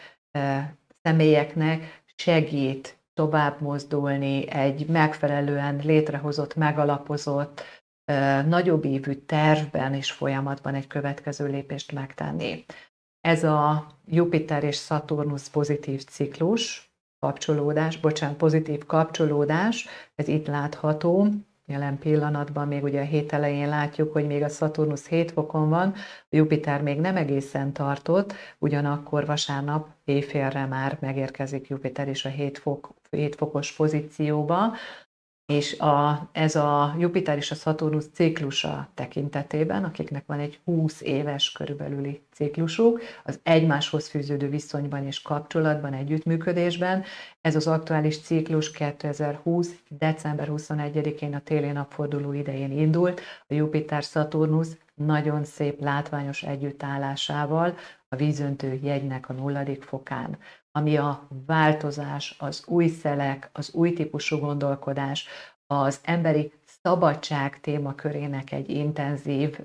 személyeknek 1.01 2.03
segít 2.15 3.00
tovább 3.21 3.61
mozdulni, 3.61 4.49
egy 4.49 4.87
megfelelően 4.87 5.81
létrehozott, 5.83 6.55
megalapozott, 6.55 7.63
nagyobb 8.45 8.85
évű 8.85 9.13
tervben 9.13 9.93
és 9.93 10.11
folyamatban 10.11 10.75
egy 10.75 10.87
következő 10.87 11.47
lépést 11.47 11.91
megtenni. 11.91 12.65
Ez 13.19 13.43
a 13.43 13.87
Jupiter 14.05 14.63
és 14.63 14.77
Saturnus 14.77 15.49
pozitív 15.49 16.03
ciklus, 16.03 16.91
kapcsolódás, 17.19 17.97
bocsánat, 17.97 18.37
pozitív 18.37 18.85
kapcsolódás, 18.85 19.87
ez 20.15 20.27
itt 20.27 20.47
látható, 20.47 21.27
jelen 21.71 21.97
pillanatban 21.97 22.67
még 22.67 22.83
ugye 22.83 23.01
a 23.01 23.05
hét 23.05 23.33
elején 23.33 23.69
látjuk, 23.69 24.13
hogy 24.13 24.27
még 24.27 24.43
a 24.43 24.49
Saturnus 24.49 25.07
7 25.07 25.31
fokon 25.31 25.69
van, 25.69 25.93
Jupiter 26.29 26.81
még 26.81 26.99
nem 26.99 27.15
egészen 27.15 27.73
tartott, 27.73 28.33
ugyanakkor 28.57 29.25
vasárnap 29.25 29.87
éjfélre 30.05 30.65
már 30.65 30.97
megérkezik 31.01 31.67
Jupiter 31.67 32.07
is 32.07 32.25
a 32.25 32.29
7, 32.29 32.57
fok, 32.57 32.93
7 33.09 33.35
fokos 33.35 33.71
pozícióba, 33.71 34.73
és 35.51 35.79
a, 35.79 36.29
ez 36.31 36.55
a 36.55 36.95
Jupiter 36.99 37.37
és 37.37 37.51
a 37.51 37.55
Saturnus 37.55 38.05
ciklusa 38.13 38.87
tekintetében, 38.93 39.83
akiknek 39.83 40.23
van 40.25 40.39
egy 40.39 40.59
20 40.63 41.01
éves 41.01 41.51
körülbelüli 41.51 42.21
ciklusuk, 42.33 43.01
az 43.23 43.39
egymáshoz 43.43 44.07
fűződő 44.07 44.49
viszonyban 44.49 45.05
és 45.05 45.21
kapcsolatban, 45.21 45.93
együttműködésben. 45.93 47.03
Ez 47.41 47.55
az 47.55 47.67
aktuális 47.67 48.19
ciklus 48.19 48.71
2020. 48.71 49.69
december 49.87 50.47
21-én 50.51 51.35
a 51.35 51.39
téli 51.39 51.71
napforduló 51.71 52.33
idején 52.33 52.71
indult, 52.71 53.21
a 53.47 53.53
Jupiter-Saturnus 53.53 54.67
nagyon 54.93 55.43
szép 55.43 55.81
látványos 55.81 56.43
együttállásával 56.43 57.75
a 58.09 58.15
vízöntő 58.15 58.79
jegynek 58.83 59.29
a 59.29 59.33
nulladik 59.33 59.83
fokán 59.83 60.37
ami 60.71 60.97
a 60.97 61.27
változás, 61.45 62.35
az 62.39 62.63
új 62.67 62.87
szelek, 62.87 63.49
az 63.53 63.73
új 63.73 63.93
típusú 63.93 64.37
gondolkodás, 64.37 65.27
az 65.67 65.99
emberi 66.03 66.51
szabadság 66.83 67.59
témakörének 67.59 68.51
egy 68.51 68.69
intenzív 68.69 69.59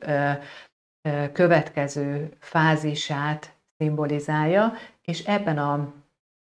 következő 1.32 2.36
fázisát 2.38 3.54
szimbolizálja, 3.78 4.72
és 5.02 5.20
ebben 5.20 5.58
a, 5.58 5.92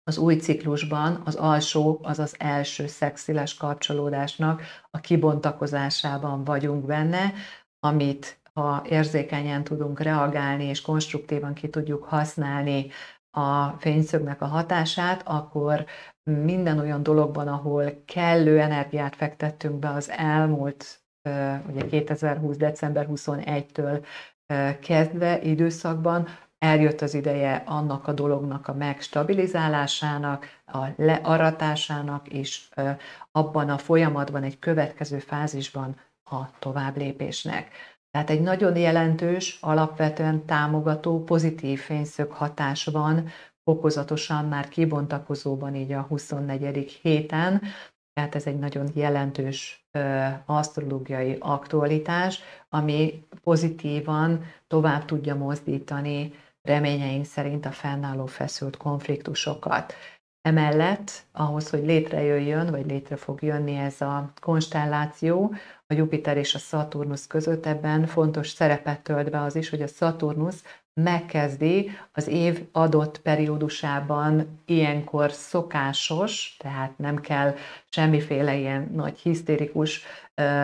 az 0.03 0.19
új 0.19 0.35
ciklusban 0.35 1.23
az 1.25 1.35
alsó, 1.35 1.99
az 2.03 2.19
az 2.19 2.35
első 2.39 2.87
szexiles 2.87 3.55
kapcsolódásnak 3.55 4.63
a 4.91 5.01
kibontakozásában 5.01 6.45
vagyunk 6.45 6.87
benne, 6.87 7.33
amit 7.81 8.41
ha 8.53 8.85
érzékenyen 8.89 9.65
tudunk 9.65 10.01
reagálni 10.01 10.65
és 10.65 10.81
konstruktívan 10.81 11.55
ki 11.55 11.69
tudjuk 11.69 12.05
használni 12.05 12.91
a 13.33 13.69
fényszögnek 13.79 14.43
a 14.43 14.47
hatását, 14.47 15.23
akkor 15.25 15.85
minden 16.23 16.79
olyan 16.79 17.03
dologban, 17.03 17.49
ahol 17.49 18.03
kellő 18.05 18.61
energiát 18.61 19.17
fektettünk 19.17 19.79
be 19.79 19.89
az 19.89 20.11
elmúlt, 20.11 21.01
ugye 21.69 21.87
2020. 21.87 22.57
december 22.57 23.07
21-től 23.11 24.07
kezdve 24.81 25.43
időszakban, 25.43 26.29
eljött 26.59 27.01
az 27.01 27.15
ideje 27.15 27.63
annak 27.67 28.07
a 28.07 28.13
dolognak 28.13 28.69
a 28.69 28.75
megstabilizálásának, 28.75 30.47
a 30.67 30.87
learatásának, 30.97 32.29
és 32.29 32.69
abban 33.33 33.69
a 33.69 33.79
folyamatban, 33.79 34.43
egy 34.43 34.59
következő 34.59 35.19
fázisban 35.19 36.01
a 36.25 36.59
továbblépésnek. 36.59 37.71
Tehát 38.13 38.31
egy 38.31 38.41
nagyon 38.41 38.77
jelentős, 38.77 39.59
alapvetően 39.61 40.45
támogató, 40.45 41.25
pozitív 41.25 41.81
fényszög 41.81 42.31
hatás 42.31 42.85
van 42.85 43.29
fokozatosan 43.65 44.45
már 44.45 44.69
kibontakozóban 44.69 45.75
így 45.75 45.93
a 45.93 46.01
24. 46.01 46.99
héten, 47.03 47.63
tehát 48.13 48.35
ez 48.35 48.47
egy 48.47 48.59
nagyon 48.59 48.89
jelentős 48.95 49.87
ö, 49.91 50.27
asztrológiai 50.47 51.37
aktualitás, 51.41 52.41
ami 52.69 53.27
pozitívan 53.43 54.45
tovább 54.67 55.05
tudja 55.05 55.35
mozdítani 55.35 56.33
reményeink 56.63 57.25
szerint 57.25 57.67
a 57.67 57.71
fennálló 57.71 58.27
feszült 58.27 58.77
konfliktusokat. 58.77 59.95
Emellett, 60.43 61.23
ahhoz, 61.33 61.71
hogy 61.71 61.85
létrejöjjön, 61.85 62.71
vagy 62.71 62.87
létre 62.87 63.17
fog 63.17 63.43
jönni 63.43 63.77
ez 63.77 64.01
a 64.01 64.33
konstelláció, 64.41 65.55
a 65.87 65.95
Jupiter 65.95 66.37
és 66.37 66.55
a 66.55 66.59
Szaturnusz 66.59 67.27
között 67.27 67.67
ebben 67.67 68.07
fontos 68.07 68.49
szerepet 68.49 69.01
tölt 69.01 69.31
be 69.31 69.41
az 69.41 69.57
is, 69.57 69.71
hogy 69.71 69.83
a 69.83 69.87
Szaturnusz 69.87 70.63
megkezdi 70.95 71.91
az 72.13 72.27
év 72.27 72.69
adott 72.73 73.21
periódusában 73.21 74.61
ilyenkor 74.67 75.33
szokásos, 75.33 76.57
tehát 76.59 76.99
nem 76.99 77.21
kell 77.21 77.55
semmiféle 77.89 78.57
ilyen 78.57 78.91
nagy 78.95 79.19
hisztérikus 79.19 80.03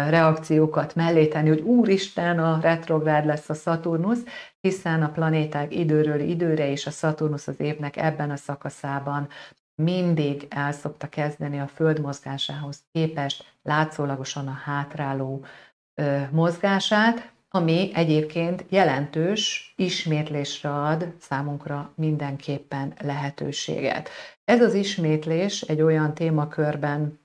reakciókat 0.09 0.95
mellé 0.95 1.27
tenni, 1.27 1.49
hogy 1.49 1.61
úristen, 1.61 2.39
a 2.39 2.59
retrográd 2.61 3.27
lesz 3.27 3.49
a 3.49 3.55
Szaturnusz, 3.55 4.23
hiszen 4.61 5.03
a 5.03 5.11
planéták 5.11 5.75
időről 5.75 6.21
időre 6.21 6.71
és 6.71 6.87
a 6.87 6.91
Szaturnusz 6.91 7.49
az 7.49 7.61
évnek 7.61 7.97
ebben 7.97 8.31
a 8.31 8.37
szakaszában 8.37 9.29
mindig 9.83 10.47
el 10.51 10.73
szokta 10.73 11.09
kezdeni 11.09 11.61
a 11.61 11.67
Föld 11.67 12.01
mozgásához 12.01 12.83
képest 12.93 13.45
látszólagosan 13.63 14.47
a 14.47 14.61
hátráló 14.65 15.45
mozgását, 16.31 17.33
ami 17.51 17.91
egyébként 17.95 18.65
jelentős 18.69 19.73
ismétlésre 19.77 20.71
ad 20.71 21.15
számunkra 21.21 21.93
mindenképpen 21.95 22.95
lehetőséget. 23.01 24.09
Ez 24.45 24.61
az 24.61 24.75
ismétlés 24.75 25.61
egy 25.61 25.81
olyan 25.81 26.15
témakörben 26.15 27.21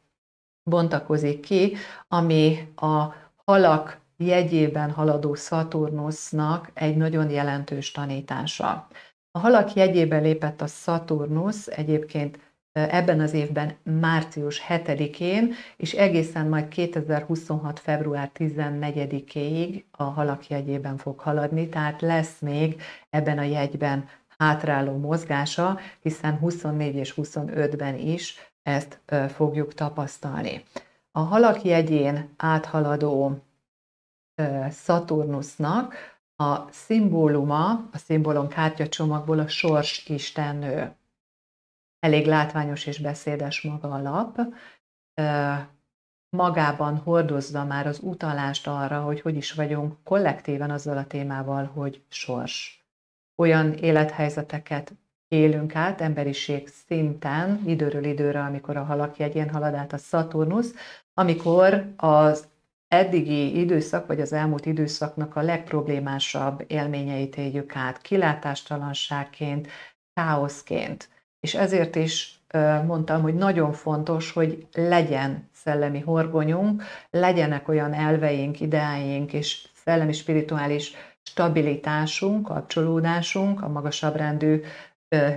bontakozik 0.63 1.39
ki, 1.39 1.75
ami 2.07 2.71
a 2.75 3.13
halak 3.45 3.99
jegyében 4.17 4.91
haladó 4.91 5.35
Szaturnusznak 5.35 6.71
egy 6.73 6.97
nagyon 6.97 7.29
jelentős 7.29 7.91
tanítása. 7.91 8.87
A 9.35 9.39
halak 9.39 9.73
jegyébe 9.73 10.17
lépett 10.17 10.61
a 10.61 10.67
Szaturnusz 10.67 11.67
egyébként 11.67 12.39
ebben 12.71 13.19
az 13.19 13.33
évben 13.33 13.75
március 13.83 14.61
7-én, 14.67 15.53
és 15.77 15.93
egészen 15.93 16.47
majd 16.47 16.67
2026. 16.67 17.79
február 17.79 18.31
14-éig 18.35 19.83
a 19.91 20.03
halak 20.03 20.47
jegyében 20.47 20.97
fog 20.97 21.19
haladni, 21.19 21.69
tehát 21.69 22.01
lesz 22.01 22.39
még 22.39 22.81
ebben 23.09 23.37
a 23.37 23.43
jegyben 23.43 24.09
hátráló 24.37 24.97
mozgása, 24.97 25.79
hiszen 26.01 26.37
24 26.37 26.95
és 26.95 27.13
25-ben 27.17 27.95
is 27.95 28.35
ezt 28.63 28.99
fogjuk 29.27 29.73
tapasztalni. 29.73 30.63
A 31.11 31.19
halak 31.19 31.61
jegyén 31.61 32.33
áthaladó 32.37 33.37
Szaturnusznak 34.69 35.95
a 36.35 36.71
szimbóluma, 36.71 37.69
a 37.91 37.97
szimbolom 37.97 38.47
kártyacsomagból 38.47 39.39
a 39.39 39.47
sors 39.47 40.07
istennő 40.07 40.95
elég 41.99 42.25
látványos 42.25 42.85
és 42.85 42.99
beszédes 42.99 43.61
maga 43.61 43.89
a 43.89 44.01
lap, 44.01 44.39
magában 46.29 46.97
hordozza 46.97 47.65
már 47.65 47.87
az 47.87 47.99
utalást 47.99 48.67
arra, 48.67 49.01
hogy 49.01 49.21
hogy 49.21 49.35
is 49.35 49.51
vagyunk 49.51 50.03
kollektíven 50.03 50.71
azzal 50.71 50.97
a 50.97 51.07
témával, 51.07 51.65
hogy 51.65 52.03
sors. 52.07 52.85
Olyan 53.35 53.73
élethelyzeteket 53.73 54.93
élünk 55.27 55.75
át 55.75 56.01
emberiség 56.01 56.67
szinten, 56.67 57.61
időről 57.65 58.03
időre, 58.03 58.43
amikor 58.43 58.77
a 58.77 58.83
halak 58.83 59.17
jegyén 59.17 59.49
halad 59.49 59.73
át 59.73 59.93
a 59.93 59.97
Szaturnusz, 59.97 60.73
amikor 61.13 61.93
az 61.95 62.47
eddigi 62.93 63.59
időszak, 63.59 64.07
vagy 64.07 64.21
az 64.21 64.33
elmúlt 64.33 64.65
időszaknak 64.65 65.35
a 65.35 65.41
legproblémásabb 65.41 66.63
élményeit 66.67 67.37
éljük 67.37 67.75
át, 67.75 68.01
kilátástalanságként, 68.01 69.67
káoszként. 70.13 71.09
És 71.39 71.55
ezért 71.55 71.95
is 71.95 72.39
mondtam, 72.85 73.21
hogy 73.21 73.35
nagyon 73.35 73.71
fontos, 73.71 74.31
hogy 74.31 74.67
legyen 74.73 75.49
szellemi 75.53 75.99
horgonyunk, 75.99 76.83
legyenek 77.09 77.67
olyan 77.67 77.93
elveink, 77.93 78.59
ideáink 78.59 79.33
és 79.33 79.67
szellemi 79.73 80.13
spirituális 80.13 80.93
stabilitásunk, 81.23 82.45
kapcsolódásunk 82.47 83.61
a 83.61 83.67
magasabb 83.67 84.15
rendű 84.15 84.61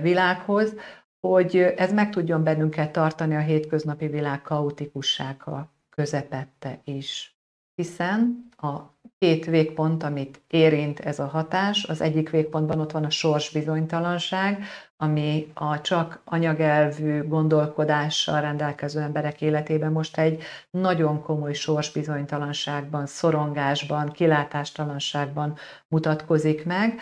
világhoz, 0.01 0.73
hogy 1.19 1.57
ez 1.57 1.93
meg 1.93 2.09
tudjon 2.09 2.43
bennünket 2.43 2.91
tartani 2.91 3.35
a 3.35 3.39
hétköznapi 3.39 4.07
világ 4.07 4.41
kaotikussága 4.41 5.71
közepette 5.89 6.81
is. 6.83 7.36
Hiszen 7.81 8.49
a 8.57 8.79
két 9.17 9.45
végpont, 9.45 10.03
amit 10.03 10.41
érint 10.47 10.99
ez 10.99 11.19
a 11.19 11.27
hatás, 11.27 11.83
az 11.83 12.01
egyik 12.01 12.29
végpontban 12.29 12.79
ott 12.79 12.91
van 12.91 13.03
a 13.03 13.09
sors 13.09 13.51
bizonytalanság, 13.51 14.63
ami 14.95 15.51
a 15.53 15.81
csak 15.81 16.21
anyagelvű 16.25 17.27
gondolkodással 17.27 18.41
rendelkező 18.41 18.99
emberek 18.99 19.41
életében 19.41 19.91
most 19.91 20.17
egy 20.17 20.43
nagyon 20.69 21.21
komoly 21.21 21.53
sorsbizonytalanságban, 21.53 23.05
szorongásban, 23.05 24.11
kilátástalanságban 24.11 25.57
mutatkozik 25.87 26.65
meg, 26.65 26.99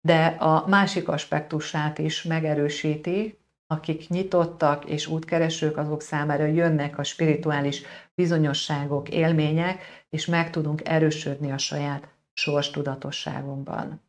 de 0.00 0.26
a 0.26 0.66
másik 0.68 1.08
aspektusát 1.08 1.98
is 1.98 2.22
megerősíti, 2.22 3.39
akik 3.70 4.08
nyitottak 4.08 4.84
és 4.84 5.06
útkeresők, 5.06 5.76
azok 5.76 6.02
számára 6.02 6.44
jönnek 6.44 6.98
a 6.98 7.02
spirituális 7.02 7.82
bizonyosságok, 8.14 9.08
élmények, 9.08 10.04
és 10.08 10.26
meg 10.26 10.50
tudunk 10.50 10.88
erősödni 10.88 11.50
a 11.50 11.58
saját 11.58 12.08
sors 12.32 12.70
tudatosságunkban. 12.70 14.00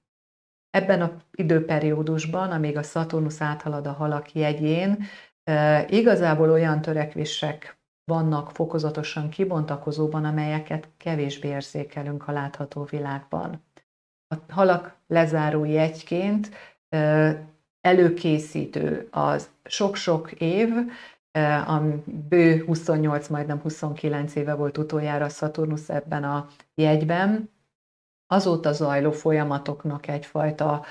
Ebben 0.70 1.02
a 1.02 1.12
időperiódusban, 1.32 2.52
amíg 2.52 2.78
a 2.78 2.84
Szaturnusz 2.84 3.42
áthalad 3.42 3.88
a 3.88 3.92
halak 3.92 4.34
jegyén, 4.34 5.04
igazából 5.88 6.52
olyan 6.52 6.82
törekvések 6.82 7.80
vannak 8.04 8.52
fokozatosan 8.52 9.30
kibontakozóban, 9.30 10.26
amelyeket 10.26 10.90
kevésbé 10.98 11.48
érzékelünk 11.48 12.28
a 12.28 12.32
látható 12.32 12.84
világban. 12.84 13.64
A 14.28 14.36
halak 14.50 14.96
lezáró 15.08 15.66
jegyként 15.66 16.50
előkészítő 17.82 19.08
az 19.12 19.50
sok-sok 19.64 20.32
év, 20.32 20.70
a 21.68 21.80
bő 22.30 22.64
28, 22.66 23.28
majdnem 23.28 23.60
29 23.60 24.36
éve 24.36 24.54
volt 24.54 24.78
utoljára 24.78 25.30
Szaturnusz 25.30 25.90
ebben 25.90 26.24
a 26.24 26.48
jegyben, 26.76 27.50
azóta 28.28 28.72
zajló 28.72 29.12
folyamatoknak 29.12 30.08
egyfajta 30.08 30.86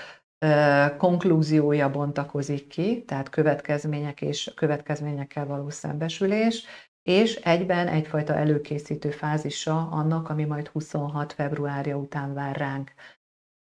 konklúziója 0.96 1.90
bontakozik 1.90 2.66
ki, 2.66 3.05
tehát 3.05 3.29
következmények 3.29 4.20
és 4.20 4.53
következményekkel 4.55 5.46
való 5.46 5.70
szembesülés, 5.70 6.64
és 7.03 7.35
egyben 7.35 7.88
egyfajta 7.88 8.35
előkészítő 8.35 9.11
fázisa 9.11 9.88
annak, 9.88 10.29
ami 10.29 10.44
majd 10.44 10.68
26 10.68 11.33
februárja 11.33 11.96
után 11.96 12.35
vár 12.35 12.57
ránk. 12.57 12.92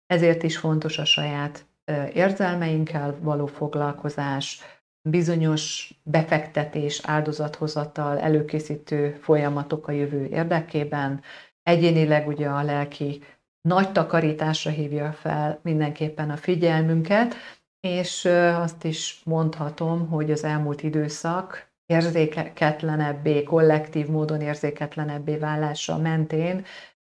Ezért 0.06 0.44
is 0.44 0.58
fontos 0.58 0.98
a 0.98 1.06
saját 1.06 1.66
érzelmeinkkel 2.14 3.16
való 3.20 3.46
foglalkozás, 3.46 4.62
bizonyos 5.10 5.94
befektetés, 6.04 7.02
áldozathozatal, 7.04 8.20
előkészítő 8.20 9.18
folyamatok 9.22 9.88
a 9.88 9.92
jövő 9.92 10.26
érdekében. 10.26 11.22
Egyénileg 11.64 12.28
ugye 12.28 12.48
a 12.48 12.64
lelki 12.64 13.24
nagy 13.62 13.92
takarításra 13.92 14.72
hívja 14.72 15.12
fel 15.12 15.60
mindenképpen 15.64 16.30
a 16.30 16.38
figyelmünket, 16.38 17.36
és 17.80 18.26
azt 18.56 18.84
is 18.84 19.22
mondhatom, 19.24 20.08
hogy 20.08 20.32
az 20.32 20.44
elmúlt 20.44 20.84
időszak 20.84 21.72
érzéketlenebbé, 21.86 23.44
kollektív 23.44 24.08
módon 24.08 24.42
érzéketlenebbé 24.42 25.38
válása 25.38 25.98
mentén 25.98 26.66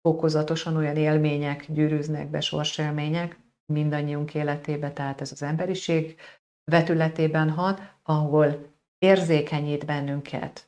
fokozatosan 0.01 0.75
olyan 0.75 0.95
élmények 0.95 1.65
gyűrűznek 1.71 2.29
be, 2.29 2.39
sorselmények 2.39 3.42
mindannyiunk 3.73 4.33
életébe, 4.33 4.91
tehát 4.91 5.21
ez 5.21 5.31
az 5.31 5.43
emberiség 5.43 6.15
vetületében 6.63 7.49
hat, 7.49 7.81
ahol 8.03 8.65
érzékenyít 8.97 9.85
bennünket, 9.85 10.67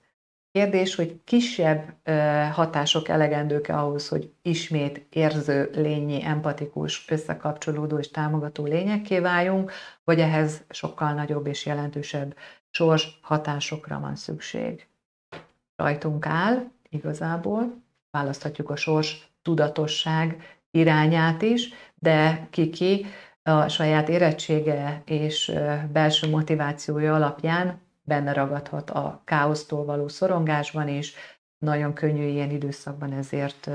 Kérdés, 0.55 0.95
hogy 0.95 1.19
kisebb 1.23 2.09
hatások 2.51 3.07
elegendők 3.07 3.69
ahhoz, 3.69 4.07
hogy 4.07 4.33
ismét 4.41 5.05
érző, 5.09 5.69
lényi, 5.73 6.23
empatikus, 6.23 7.05
összekapcsolódó 7.09 7.97
és 7.97 8.11
támogató 8.11 8.65
lényekké 8.65 9.19
váljunk, 9.19 9.71
vagy 10.03 10.19
ehhez 10.19 10.63
sokkal 10.69 11.13
nagyobb 11.13 11.47
és 11.47 11.65
jelentősebb 11.65 12.35
sors 12.69 13.19
hatásokra 13.21 13.99
van 13.99 14.15
szükség. 14.15 14.87
Rajtunk 15.75 16.25
áll 16.25 16.71
igazából, 16.89 17.81
választhatjuk 18.11 18.69
a 18.69 18.75
sors 18.75 19.29
tudatosság 19.41 20.54
irányát 20.75 21.41
is, 21.41 21.73
de 21.95 22.47
kiki 22.49 23.05
a 23.43 23.67
saját 23.67 24.09
érettsége 24.09 25.01
és 25.05 25.51
belső 25.91 26.29
motivációja 26.29 27.15
alapján 27.15 27.81
benne 28.03 28.33
ragadhat 28.33 28.89
a 28.89 29.21
káosztól 29.25 29.85
való 29.85 30.07
szorongásban 30.07 30.87
is, 30.87 31.13
nagyon 31.57 31.93
könnyű 31.93 32.27
ilyen 32.27 32.49
időszakban 32.49 33.13
ezért 33.13 33.69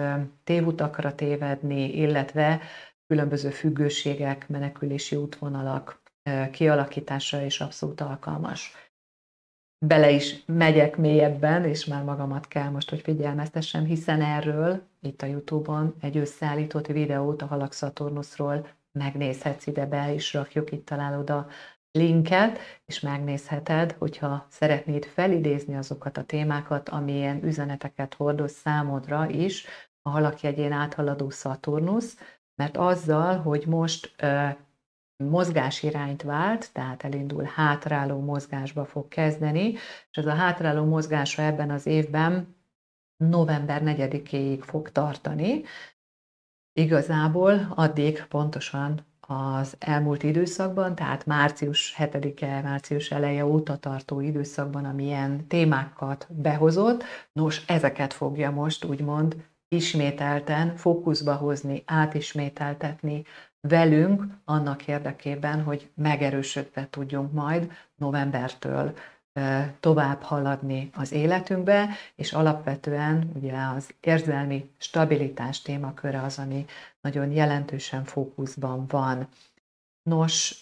tévutakra 0.44 1.14
tévedni, 1.14 1.96
illetve 1.96 2.60
különböző 3.06 3.50
függőségek, 3.50 4.48
menekülési 4.48 5.16
útvonalak 5.16 6.02
kialakítása 6.50 7.42
is 7.42 7.60
abszolút 7.60 8.00
alkalmas. 8.00 8.72
bele 9.86 10.10
is 10.10 10.44
megyek 10.46 10.96
mélyebben, 10.96 11.64
és 11.64 11.84
már 11.84 12.04
magamat 12.04 12.48
kell 12.48 12.68
most, 12.68 12.90
hogy 12.90 13.00
figyelmeztessem, 13.00 13.84
hiszen 13.84 14.22
erről 14.22 14.89
itt 15.00 15.22
a 15.22 15.26
Youtube-on 15.26 15.94
egy 16.00 16.16
összeállított 16.16 16.86
videót 16.86 17.42
a 17.42 17.46
Halak 17.46 17.72
Saturnusról 17.72 18.66
megnézhetsz 18.92 19.66
ide 19.66 19.86
be, 19.86 20.14
és 20.14 20.34
rakjuk, 20.34 20.72
itt 20.72 20.86
találod 20.86 21.30
a 21.30 21.46
linket, 21.92 22.58
és 22.84 23.00
megnézheted, 23.00 23.92
hogyha 23.92 24.46
szeretnéd 24.48 25.04
felidézni 25.04 25.76
azokat 25.76 26.16
a 26.16 26.24
témákat, 26.24 26.88
amilyen 26.88 27.44
üzeneteket 27.44 28.14
hordoz 28.14 28.52
számodra 28.52 29.28
is 29.28 29.66
a 30.02 30.10
halakjegyén 30.10 30.72
áthaladó 30.72 31.30
Saturnus, 31.30 32.14
mert 32.54 32.76
azzal, 32.76 33.38
hogy 33.38 33.66
most 33.66 34.14
mozgás 35.24 35.82
irányt 35.82 36.22
vált, 36.22 36.72
tehát 36.72 37.04
elindul 37.04 37.44
hátráló 37.44 38.20
mozgásba 38.20 38.84
fog 38.84 39.08
kezdeni, 39.08 39.72
és 40.10 40.16
ez 40.16 40.26
a 40.26 40.34
hátráló 40.34 40.84
mozgása 40.84 41.42
ebben 41.42 41.70
az 41.70 41.86
évben 41.86 42.58
november 43.28 43.82
4-éig 43.84 44.60
fog 44.62 44.90
tartani. 44.92 45.62
Igazából 46.72 47.72
addig 47.74 48.24
pontosan 48.28 49.06
az 49.20 49.76
elmúlt 49.78 50.22
időszakban, 50.22 50.94
tehát 50.94 51.26
március 51.26 51.94
7-e, 51.98 52.60
március 52.62 53.10
eleje 53.10 53.46
óta 53.46 53.76
tartó 53.76 54.20
időszakban, 54.20 54.84
amilyen 54.84 55.46
témákat 55.46 56.26
behozott, 56.30 57.04
nos, 57.32 57.64
ezeket 57.66 58.12
fogja 58.12 58.50
most 58.50 58.84
úgymond 58.84 59.44
ismételten 59.68 60.76
fókuszba 60.76 61.34
hozni, 61.34 61.82
átismételtetni 61.86 63.24
velünk 63.60 64.24
annak 64.44 64.86
érdekében, 64.86 65.62
hogy 65.62 65.90
megerősödve 65.94 66.88
tudjunk 66.90 67.32
majd 67.32 67.72
novembertől 67.94 68.94
tovább 69.80 70.22
haladni 70.22 70.90
az 70.94 71.12
életünkbe, 71.12 71.88
és 72.14 72.32
alapvetően 72.32 73.30
ugye 73.34 73.54
az 73.76 73.94
érzelmi 74.00 74.70
stabilitás 74.78 75.62
témaköre 75.62 76.22
az, 76.22 76.38
ami 76.38 76.66
nagyon 77.00 77.30
jelentősen 77.30 78.04
fókuszban 78.04 78.86
van. 78.88 79.28
Nos, 80.02 80.60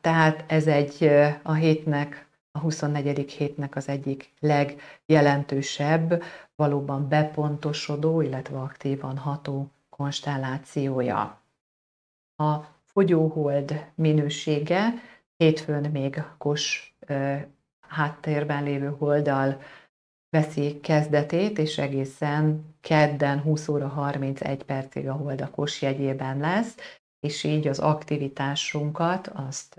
tehát 0.00 0.44
ez 0.46 0.66
egy 0.66 1.10
a 1.42 1.52
hétnek, 1.52 2.26
a 2.52 2.58
24. 2.58 3.32
hétnek 3.32 3.76
az 3.76 3.88
egyik 3.88 4.32
legjelentősebb, 4.40 6.22
valóban 6.56 7.08
bepontosodó, 7.08 8.20
illetve 8.20 8.58
aktívan 8.58 9.18
ható 9.18 9.70
konstellációja. 9.88 11.40
A 12.36 12.54
fogyóhold 12.84 13.86
minősége 13.94 14.94
hétfőn 15.36 15.90
még 15.90 16.22
kos 16.38 16.94
háttérben 17.90 18.62
lévő 18.62 18.94
holdal 18.98 19.62
veszi 20.36 20.80
kezdetét, 20.80 21.58
és 21.58 21.78
egészen 21.78 22.64
kedden 22.80 23.40
20 23.40 23.68
óra 23.68 23.88
31 23.88 24.62
percig 24.62 25.08
a 25.08 25.12
hold 25.12 25.40
a 25.40 25.66
jegyében 25.80 26.38
lesz, 26.38 26.74
és 27.20 27.44
így 27.44 27.68
az 27.68 27.78
aktivitásunkat 27.78 29.28
azt 29.28 29.74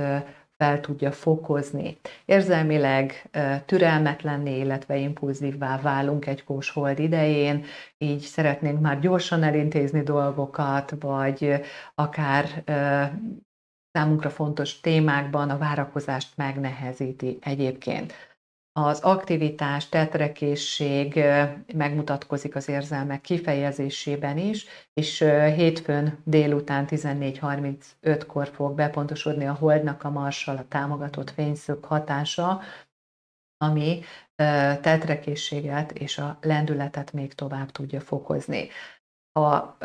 fel 0.57 0.79
tudja 0.79 1.11
fokozni. 1.11 1.97
Érzelmileg 2.25 3.29
türelmetlenné, 3.65 4.59
illetve 4.59 4.97
impulzívvá 4.97 5.81
válunk 5.81 6.25
egy 6.25 6.43
kóshold 6.43 6.99
idején, 6.99 7.65
így 7.97 8.19
szeretnénk 8.19 8.79
már 8.79 8.99
gyorsan 8.99 9.43
elintézni 9.43 10.01
dolgokat, 10.01 10.95
vagy 10.99 11.61
akár 11.95 12.63
számunkra 13.91 14.29
fontos 14.29 14.79
témákban 14.79 15.49
a 15.49 15.57
várakozást 15.57 16.37
megnehezíti 16.37 17.37
egyébként. 17.41 18.13
Az 18.73 18.99
aktivitás, 18.99 19.89
tetrekészség 19.89 21.19
megmutatkozik 21.73 22.55
az 22.55 22.69
érzelmek 22.69 23.21
kifejezésében 23.21 24.37
is, 24.37 24.65
és 24.93 25.19
hétfőn 25.55 26.17
délután 26.23 26.85
14.35-kor 26.87 28.47
fog 28.47 28.75
bepontosodni 28.75 29.45
a 29.45 29.53
holdnak 29.53 30.03
a 30.03 30.09
marsal 30.09 30.57
a 30.57 30.67
támogatott 30.67 31.29
fényszög 31.29 31.83
hatása, 31.83 32.61
ami 33.57 34.01
tetrekészséget 34.81 35.91
és 35.91 36.17
a 36.17 36.37
lendületet 36.41 37.13
még 37.13 37.33
tovább 37.33 37.71
tudja 37.71 37.99
fokozni. 37.99 38.69
Ha 39.39 39.77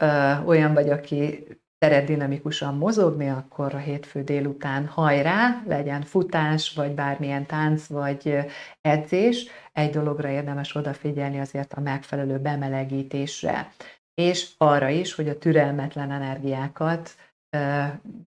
olyan 0.45 0.75
vagy, 0.75 0.89
aki 0.89 1.47
szeret 1.79 2.07
dinamikusan 2.07 2.75
mozogni, 2.75 3.29
akkor 3.29 3.75
a 3.75 3.79
hétfő 3.79 4.23
délután 4.23 4.87
hajrá, 4.87 5.63
legyen 5.67 6.03
futás, 6.03 6.73
vagy 6.75 6.95
bármilyen 6.95 7.47
tánc, 7.47 7.87
vagy 7.87 8.39
edzés. 8.81 9.47
Egy 9.73 9.91
dologra 9.91 10.29
érdemes 10.29 10.75
odafigyelni 10.75 11.41
azért 11.41 11.73
a 11.73 11.81
megfelelő 11.81 12.39
bemelegítésre. 12.39 13.73
És 14.15 14.51
arra 14.59 14.89
is, 14.89 15.15
hogy 15.15 15.29
a 15.29 15.39
türelmetlen 15.39 16.11
energiákat 16.11 17.17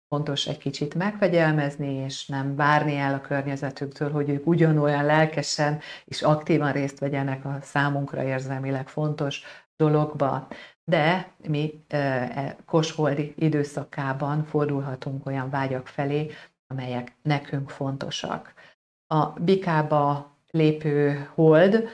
fontos 0.09 0.47
egy 0.47 0.59
kicsit 0.59 0.95
megfegyelmezni, 0.95 1.93
és 1.95 2.27
nem 2.27 2.57
várni 2.57 2.97
el 2.97 3.15
a 3.15 3.21
környezetüktől, 3.21 4.11
hogy 4.11 4.29
ők 4.29 4.47
ugyanolyan 4.47 5.05
lelkesen 5.05 5.81
és 6.05 6.23
aktívan 6.23 6.73
részt 6.73 6.99
vegyenek 6.99 7.45
a 7.45 7.59
számunkra 7.63 8.23
érzelmileg 8.23 8.89
fontos 8.89 9.43
dologba 9.81 10.49
de 10.91 11.33
mi 11.49 11.85
e, 11.89 12.57
kosholdi 12.67 13.35
időszakában 13.37 14.45
fordulhatunk 14.45 15.27
olyan 15.27 15.51
vágyak 15.51 15.87
felé, 15.87 16.31
amelyek 16.67 17.13
nekünk 17.23 17.71
fontosak. 17.71 18.55
A 19.07 19.27
bikába 19.27 20.37
lépő 20.51 21.29
hold 21.35 21.89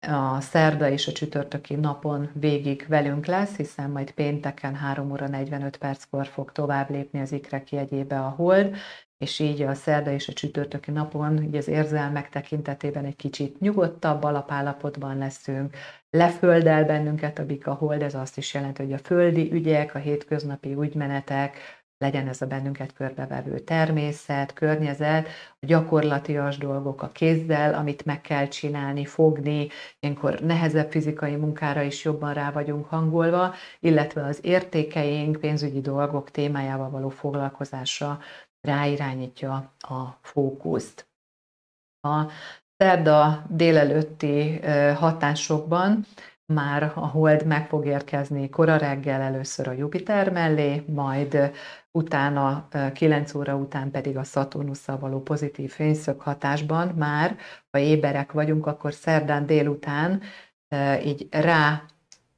a 0.00 0.40
szerda 0.40 0.88
és 0.88 1.08
a 1.08 1.12
csütörtöki 1.12 1.74
napon 1.74 2.30
végig 2.34 2.86
velünk 2.88 3.26
lesz, 3.26 3.56
hiszen 3.56 3.90
majd 3.90 4.10
pénteken 4.10 4.74
3 4.74 5.10
óra 5.10 5.28
45 5.28 5.76
perckor 5.76 6.26
fog 6.26 6.52
tovább 6.52 6.90
lépni 6.90 7.20
az 7.20 7.32
ikrek 7.32 7.72
jegyébe 7.72 8.20
a 8.20 8.28
hold, 8.28 8.76
és 9.18 9.38
így 9.38 9.62
a 9.62 9.74
szerda 9.74 10.10
és 10.10 10.28
a 10.28 10.32
csütörtöki 10.32 10.90
napon 10.90 11.42
így 11.42 11.56
az 11.56 11.68
érzelmek 11.68 12.28
tekintetében 12.28 13.04
egy 13.04 13.16
kicsit 13.16 13.60
nyugodtabb 13.60 14.22
alapállapotban 14.22 15.18
leszünk, 15.18 15.76
leföldel 16.10 16.84
bennünket 16.84 17.38
a 17.38 17.46
bika 17.46 17.74
hold, 17.74 18.02
ez 18.02 18.14
azt 18.14 18.36
is 18.36 18.54
jelenti, 18.54 18.82
hogy 18.82 18.92
a 18.92 18.98
földi 18.98 19.52
ügyek, 19.52 19.94
a 19.94 19.98
hétköznapi 19.98 20.72
ügymenetek, 20.72 21.56
legyen 21.98 22.28
ez 22.28 22.42
a 22.42 22.46
bennünket 22.46 22.92
körbevevő 22.92 23.58
természet, 23.58 24.52
környezet, 24.52 25.28
a 25.60 25.66
gyakorlatias 25.66 26.58
dolgok 26.58 27.02
a 27.02 27.10
kézzel, 27.12 27.74
amit 27.74 28.04
meg 28.04 28.20
kell 28.20 28.48
csinálni, 28.48 29.04
fogni, 29.04 29.68
ilyenkor 30.00 30.40
nehezebb 30.40 30.90
fizikai 30.90 31.36
munkára 31.36 31.82
is 31.82 32.04
jobban 32.04 32.34
rá 32.34 32.50
vagyunk 32.50 32.86
hangolva, 32.86 33.54
illetve 33.80 34.24
az 34.24 34.38
értékeink, 34.42 35.40
pénzügyi 35.40 35.80
dolgok 35.80 36.30
témájával 36.30 36.90
való 36.90 37.08
foglalkozásra 37.08 38.20
ráirányítja 38.60 39.72
a 39.78 40.18
fókuszt. 40.20 41.08
A 42.00 42.30
szerda 42.76 43.44
délelőtti 43.48 44.60
hatásokban 44.94 46.06
már 46.52 46.82
a 46.82 47.06
hold 47.06 47.46
meg 47.46 47.68
fog 47.68 47.86
érkezni 47.86 48.50
kora 48.50 48.76
reggel 48.76 49.20
először 49.20 49.68
a 49.68 49.72
Jupiter 49.72 50.30
mellé, 50.30 50.84
majd 50.86 51.52
utána 51.90 52.68
9 52.92 53.34
óra 53.34 53.56
után 53.56 53.90
pedig 53.90 54.16
a 54.16 54.24
Szaturnusszal 54.24 54.98
való 54.98 55.22
pozitív 55.22 55.70
fényszög 55.70 56.20
hatásban 56.20 56.88
már, 56.88 57.36
ha 57.70 57.78
éberek 57.78 58.32
vagyunk, 58.32 58.66
akkor 58.66 58.92
szerdán 58.92 59.46
délután 59.46 60.20
így 61.04 61.28
rá 61.30 61.82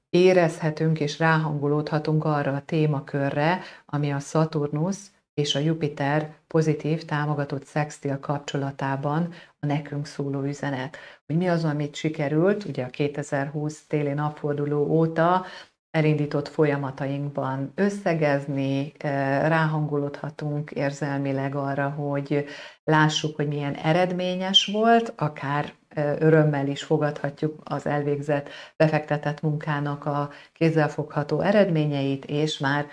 érezhetünk 0.08 1.00
és 1.00 1.18
ráhangolódhatunk 1.18 2.24
arra 2.24 2.54
a 2.54 2.64
témakörre, 2.64 3.60
ami 3.86 4.12
a 4.12 4.18
Szaturnusz 4.18 5.10
és 5.40 5.54
a 5.54 5.58
Jupiter 5.58 6.34
pozitív 6.46 7.04
támogatott 7.04 7.64
szextil 7.64 8.18
kapcsolatában 8.20 9.32
a 9.60 9.66
nekünk 9.66 10.06
szóló 10.06 10.42
üzenet. 10.42 10.96
Hogy 11.26 11.36
mi 11.36 11.48
az, 11.48 11.64
amit 11.64 11.94
sikerült, 11.94 12.64
ugye 12.64 12.84
a 12.84 12.88
2020 12.88 13.86
téli 13.86 14.12
napforduló 14.12 14.86
óta 14.86 15.44
elindított 15.90 16.48
folyamatainkban 16.48 17.72
összegezni, 17.74 18.92
eh, 18.98 19.48
ráhangolódhatunk 19.48 20.70
érzelmileg 20.70 21.54
arra, 21.54 21.88
hogy 21.88 22.44
lássuk, 22.84 23.36
hogy 23.36 23.48
milyen 23.48 23.74
eredményes 23.74 24.66
volt, 24.72 25.12
akár 25.16 25.72
eh, 25.88 26.16
örömmel 26.18 26.66
is 26.66 26.82
fogadhatjuk 26.82 27.60
az 27.64 27.86
elvégzett, 27.86 28.48
befektetett 28.76 29.40
munkának 29.40 30.04
a 30.06 30.30
kézzelfogható 30.52 31.40
eredményeit, 31.40 32.24
és 32.24 32.58
már 32.58 32.86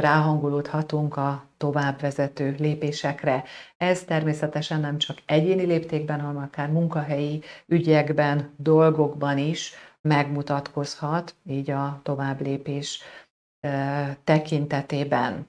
ráhangolódhatunk 0.00 1.16
a 1.16 1.44
továbbvezető 1.56 2.54
lépésekre. 2.58 3.44
Ez 3.76 4.04
természetesen 4.04 4.80
nem 4.80 4.98
csak 4.98 5.18
egyéni 5.26 5.64
léptékben, 5.64 6.20
hanem 6.20 6.42
akár 6.42 6.70
munkahelyi 6.70 7.42
ügyekben, 7.66 8.54
dolgokban 8.56 9.38
is 9.38 9.72
megmutatkozhat, 10.00 11.34
így 11.46 11.70
a 11.70 12.00
továbblépés 12.02 13.02
tekintetében. 14.24 15.46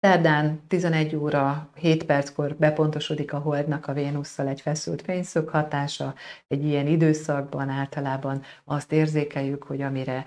Szerdán 0.00 0.60
11 0.68 1.16
óra 1.16 1.68
7 1.74 2.04
perckor 2.04 2.54
bepontosodik 2.54 3.32
a 3.32 3.38
Holdnak 3.38 3.86
a 3.86 3.92
Vénusszal 3.92 4.48
egy 4.48 4.60
feszült 4.60 5.02
fényszög 5.02 5.48
hatása. 5.48 6.14
Egy 6.48 6.64
ilyen 6.64 6.86
időszakban 6.86 7.68
általában 7.68 8.42
azt 8.64 8.92
érzékeljük, 8.92 9.62
hogy 9.62 9.82
amire 9.82 10.24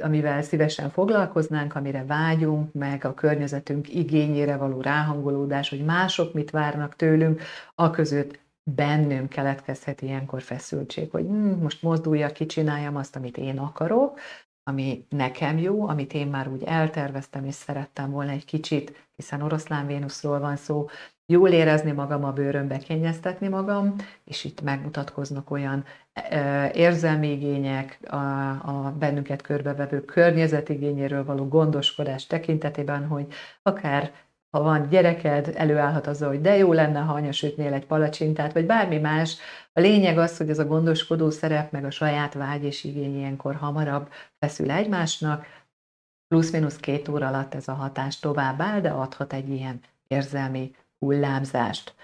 amivel 0.00 0.42
szívesen 0.42 0.90
foglalkoznánk, 0.90 1.74
amire 1.74 2.04
vágyunk, 2.04 2.72
meg 2.72 3.04
a 3.04 3.14
környezetünk 3.14 3.94
igényére 3.94 4.56
való 4.56 4.80
ráhangolódás, 4.80 5.68
hogy 5.68 5.84
mások 5.84 6.34
mit 6.34 6.50
várnak 6.50 6.96
tőlünk, 6.96 7.42
a 7.74 7.90
között 7.90 8.38
bennünk 8.62 9.28
keletkezhet 9.28 10.02
ilyenkor 10.02 10.42
feszültség, 10.42 11.10
hogy 11.10 11.24
hm, 11.24 11.62
most 11.62 11.82
mozduljak, 11.82 12.32
kicsináljam 12.32 12.96
azt, 12.96 13.16
amit 13.16 13.36
én 13.36 13.58
akarok, 13.58 14.18
ami 14.62 15.06
nekem 15.08 15.58
jó, 15.58 15.88
amit 15.88 16.14
én 16.14 16.26
már 16.26 16.48
úgy 16.48 16.62
elterveztem, 16.62 17.44
és 17.44 17.54
szerettem 17.54 18.10
volna 18.10 18.30
egy 18.30 18.44
kicsit, 18.44 19.08
hiszen 19.16 19.42
oroszlán 19.42 19.86
Vénuszról 19.86 20.38
van 20.38 20.56
szó, 20.56 20.86
jól 21.30 21.48
érezni 21.48 21.92
magam 21.92 22.24
a 22.24 22.32
bőrömbe, 22.32 22.78
kényeztetni 22.78 23.48
magam, 23.48 23.94
és 24.24 24.44
itt 24.44 24.62
megmutatkoznak 24.62 25.50
olyan 25.50 25.84
érzelmi 26.72 27.30
igények, 27.30 27.98
a, 28.10 28.16
a 28.50 28.94
bennünket 28.98 29.42
körbevevő 29.42 30.04
környezetigényéről 30.04 31.24
való 31.24 31.48
gondoskodás 31.48 32.26
tekintetében, 32.26 33.06
hogy 33.06 33.26
akár 33.62 34.12
ha 34.50 34.62
van 34.62 34.88
gyereked, 34.88 35.52
előállhat 35.54 36.06
azzal, 36.06 36.28
hogy 36.28 36.40
de 36.40 36.56
jó 36.56 36.72
lenne, 36.72 37.00
ha 37.00 37.12
anya 37.12 37.32
sütnél 37.32 37.72
egy 37.72 37.86
palacsintát, 37.86 38.52
vagy 38.52 38.66
bármi 38.66 38.98
más. 38.98 39.36
A 39.72 39.80
lényeg 39.80 40.18
az, 40.18 40.36
hogy 40.36 40.50
ez 40.50 40.58
a 40.58 40.66
gondoskodó 40.66 41.30
szerep, 41.30 41.72
meg 41.72 41.84
a 41.84 41.90
saját 41.90 42.34
vágy 42.34 42.64
és 42.64 42.84
igény 42.84 43.16
ilyenkor 43.16 43.54
hamarabb 43.54 44.08
feszül 44.38 44.70
egymásnak, 44.70 45.46
plusz-minusz 46.28 46.76
két 46.76 47.08
óra 47.08 47.26
alatt 47.26 47.54
ez 47.54 47.68
a 47.68 47.72
hatás 47.72 48.18
tovább 48.18 48.82
de 48.82 48.90
adhat 48.90 49.32
egy 49.32 49.48
ilyen 49.48 49.80
érzelmi 50.06 50.74
hullámzást. 51.00 51.94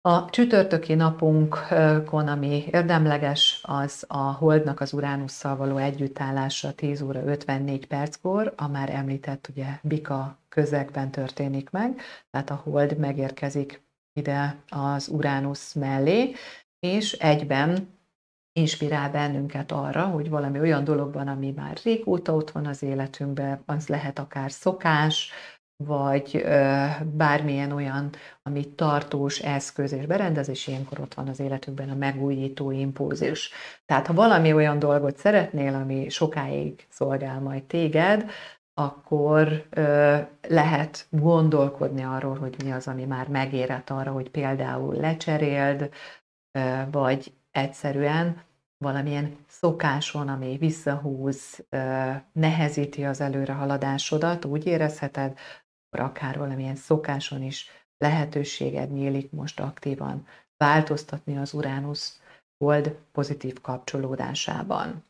A 0.00 0.30
csütörtöki 0.30 0.94
napunkon, 0.94 2.28
ami 2.28 2.64
érdemleges, 2.70 3.60
az 3.62 4.04
a 4.08 4.32
Holdnak 4.32 4.80
az 4.80 4.92
Uránusszal 4.92 5.56
való 5.56 5.76
együttállása 5.76 6.72
10 6.72 7.02
óra 7.02 7.22
54 7.22 7.86
perckor, 7.86 8.52
a 8.56 8.68
már 8.68 8.90
említett 8.90 9.48
ugye 9.50 9.78
Bika 9.82 10.38
közegben 10.48 11.10
történik 11.10 11.70
meg, 11.70 12.00
tehát 12.30 12.50
a 12.50 12.60
Hold 12.64 12.98
megérkezik 12.98 13.82
ide 14.12 14.56
az 14.68 15.08
Uránusz 15.08 15.72
mellé, 15.72 16.34
és 16.80 17.12
egyben 17.12 17.98
inspirál 18.52 19.10
bennünket 19.10 19.72
arra, 19.72 20.06
hogy 20.06 20.28
valami 20.28 20.60
olyan 20.60 20.84
dologban, 20.84 21.28
ami 21.28 21.50
már 21.50 21.78
régóta 21.84 22.34
ott 22.34 22.50
van 22.50 22.66
az 22.66 22.82
életünkben, 22.82 23.62
az 23.66 23.88
lehet 23.88 24.18
akár 24.18 24.50
szokás, 24.50 25.30
vagy 25.84 26.44
bármilyen 27.02 27.72
olyan, 27.72 28.10
ami 28.42 28.74
tartós 28.74 29.38
eszköz 29.38 29.92
és 29.92 30.06
berendezés, 30.06 30.66
ilyenkor 30.66 31.00
ott 31.00 31.14
van 31.14 31.28
az 31.28 31.40
életükben 31.40 31.90
a 31.90 31.94
megújító 31.94 32.70
impulzus. 32.70 33.50
Tehát 33.86 34.06
ha 34.06 34.14
valami 34.14 34.52
olyan 34.52 34.78
dolgot 34.78 35.16
szeretnél, 35.16 35.74
ami 35.74 36.08
sokáig 36.08 36.86
szolgál 36.88 37.40
majd 37.40 37.62
téged, 37.62 38.30
akkor 38.74 39.66
ö, 39.70 40.16
lehet 40.48 41.06
gondolkodni 41.10 42.02
arról, 42.02 42.36
hogy 42.36 42.54
mi 42.64 42.72
az, 42.72 42.88
ami 42.88 43.04
már 43.04 43.28
megérett 43.28 43.90
arra, 43.90 44.12
hogy 44.12 44.30
például 44.30 44.94
lecseréld, 44.94 45.90
ö, 46.58 46.80
vagy 46.90 47.32
egyszerűen 47.50 48.42
valamilyen 48.84 49.36
szokáson, 49.48 50.28
ami 50.28 50.56
visszahúz, 50.56 51.64
ö, 51.68 52.10
nehezíti 52.32 53.04
az 53.04 53.20
előrehaladásodat, 53.20 54.44
úgy 54.44 54.66
érezheted, 54.66 55.38
akár 55.90 56.38
valamilyen 56.38 56.76
szokáson 56.76 57.42
is 57.42 57.70
lehetőséged 57.98 58.92
nyílik 58.92 59.30
most 59.30 59.60
aktívan 59.60 60.26
változtatni 60.56 61.36
az 61.36 61.52
Uránusz 61.52 62.20
hold 62.64 62.98
pozitív 63.12 63.60
kapcsolódásában. 63.60 65.04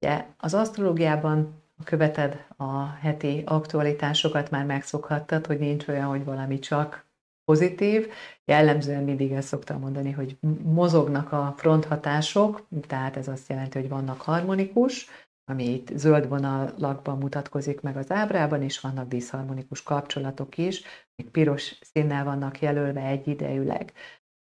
Ugye 0.00 0.26
az 0.38 0.54
asztrológiában 0.54 1.62
követed 1.84 2.46
a 2.56 2.86
heti 2.86 3.42
aktualitásokat, 3.46 4.50
már 4.50 4.64
megszokhattad, 4.64 5.46
hogy 5.46 5.58
nincs 5.58 5.88
olyan, 5.88 6.06
hogy 6.06 6.24
valami 6.24 6.58
csak 6.58 7.06
pozitív. 7.44 8.10
Jellemzően 8.44 9.04
mindig 9.04 9.32
ezt 9.32 9.48
szoktam 9.48 9.80
mondani, 9.80 10.10
hogy 10.10 10.38
mozognak 10.62 11.32
a 11.32 11.54
fronthatások, 11.56 12.66
tehát 12.86 13.16
ez 13.16 13.28
azt 13.28 13.48
jelenti, 13.48 13.78
hogy 13.78 13.88
vannak 13.88 14.20
harmonikus, 14.20 15.08
ami 15.44 15.64
itt 15.64 15.90
zöld 15.96 16.28
vonalakban 16.28 17.18
mutatkozik 17.18 17.80
meg 17.80 17.96
az 17.96 18.10
ábrában, 18.10 18.62
és 18.62 18.80
vannak 18.80 19.08
diszharmonikus 19.08 19.82
kapcsolatok 19.82 20.58
is, 20.58 20.82
még 21.16 21.30
piros 21.30 21.78
színnel 21.80 22.24
vannak 22.24 22.60
jelölve 22.60 23.00
egyidejűleg. 23.00 23.92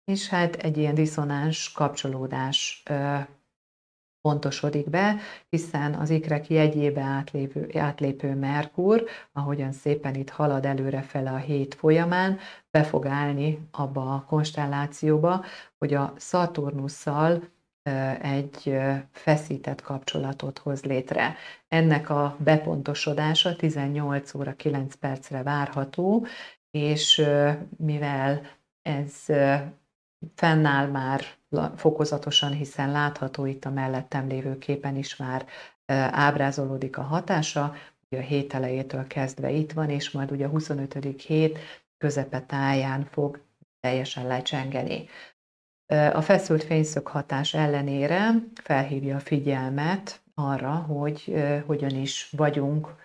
És 0.03 0.27
hát 0.27 0.55
egy 0.55 0.77
ilyen 0.77 0.95
diszonáns 0.95 1.71
kapcsolódás 1.71 2.83
pontosodik 4.21 4.89
be, 4.89 5.15
hiszen 5.49 5.93
az 5.93 6.09
ikrek 6.09 6.49
jegyébe 6.49 7.01
átlépő, 7.01 7.69
átlépő 7.79 8.35
Merkur, 8.35 9.03
ahogyan 9.31 9.71
szépen 9.71 10.15
itt 10.15 10.29
halad 10.29 10.65
előrefele 10.65 11.31
a 11.31 11.37
hét 11.37 11.73
folyamán, 11.73 12.39
be 12.71 12.83
fog 12.83 13.05
állni 13.05 13.67
abba 13.71 14.13
a 14.13 14.25
konstellációba, 14.27 15.45
hogy 15.77 15.93
a 15.93 16.13
Szaturnusszal 16.17 17.43
egy 18.21 18.77
feszített 19.11 19.81
kapcsolatot 19.81 20.57
hoz 20.57 20.83
létre. 20.83 21.35
Ennek 21.67 22.09
a 22.09 22.37
bepontosodása 22.39 23.55
18 23.55 24.33
óra 24.33 24.55
9 24.55 24.95
percre 24.95 25.43
várható, 25.43 26.25
és 26.71 27.25
mivel 27.77 28.41
ez 28.81 29.25
fennáll 30.35 30.87
már 30.87 31.21
fokozatosan, 31.75 32.51
hiszen 32.51 32.91
látható 32.91 33.45
itt 33.45 33.65
a 33.65 33.69
mellettem 33.69 34.27
lévő 34.27 34.57
képen 34.57 34.95
is 34.95 35.15
már 35.15 35.45
ábrázolódik 36.11 36.97
a 36.97 37.01
hatása, 37.01 37.75
a 38.09 38.15
hét 38.15 38.53
elejétől 38.53 39.07
kezdve 39.07 39.51
itt 39.51 39.71
van, 39.71 39.89
és 39.89 40.11
majd 40.11 40.31
ugye 40.31 40.45
a 40.45 40.49
25. 40.49 41.21
hét 41.21 41.59
közepe 41.97 42.41
táján 42.41 43.05
fog 43.05 43.41
teljesen 43.79 44.27
lecsengeni. 44.27 45.07
A 45.93 46.21
feszült 46.21 46.63
fényszög 46.63 47.07
hatás 47.07 47.53
ellenére 47.53 48.31
felhívja 48.53 49.15
a 49.15 49.19
figyelmet 49.19 50.21
arra, 50.33 50.71
hogy 50.71 51.43
hogyan 51.65 51.95
is 51.95 52.29
vagyunk 52.37 52.95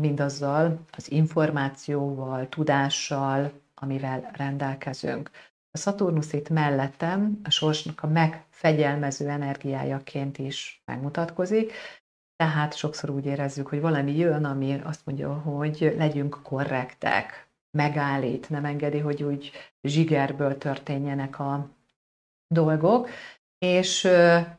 mindazzal 0.00 0.84
az 0.96 1.10
információval, 1.10 2.48
tudással, 2.48 3.52
amivel 3.74 4.30
rendelkezünk. 4.32 5.30
A 5.70 5.78
Szaturnusz 5.78 6.32
itt 6.32 6.48
mellettem 6.48 7.40
a 7.44 7.50
sorsnak 7.50 8.02
a 8.02 8.06
megfegyelmező 8.06 9.28
energiájaként 9.28 10.38
is 10.38 10.82
megmutatkozik, 10.84 11.72
tehát 12.36 12.76
sokszor 12.76 13.10
úgy 13.10 13.26
érezzük, 13.26 13.66
hogy 13.66 13.80
valami 13.80 14.16
jön, 14.16 14.44
ami 14.44 14.80
azt 14.84 15.06
mondja, 15.06 15.32
hogy 15.34 15.94
legyünk 15.96 16.40
korrektek, 16.42 17.48
megállít, 17.78 18.50
nem 18.50 18.64
engedi, 18.64 18.98
hogy 18.98 19.22
úgy 19.22 19.52
zsigerből 19.82 20.58
történjenek 20.58 21.38
a 21.38 21.68
dolgok, 22.54 23.08
és 23.58 24.08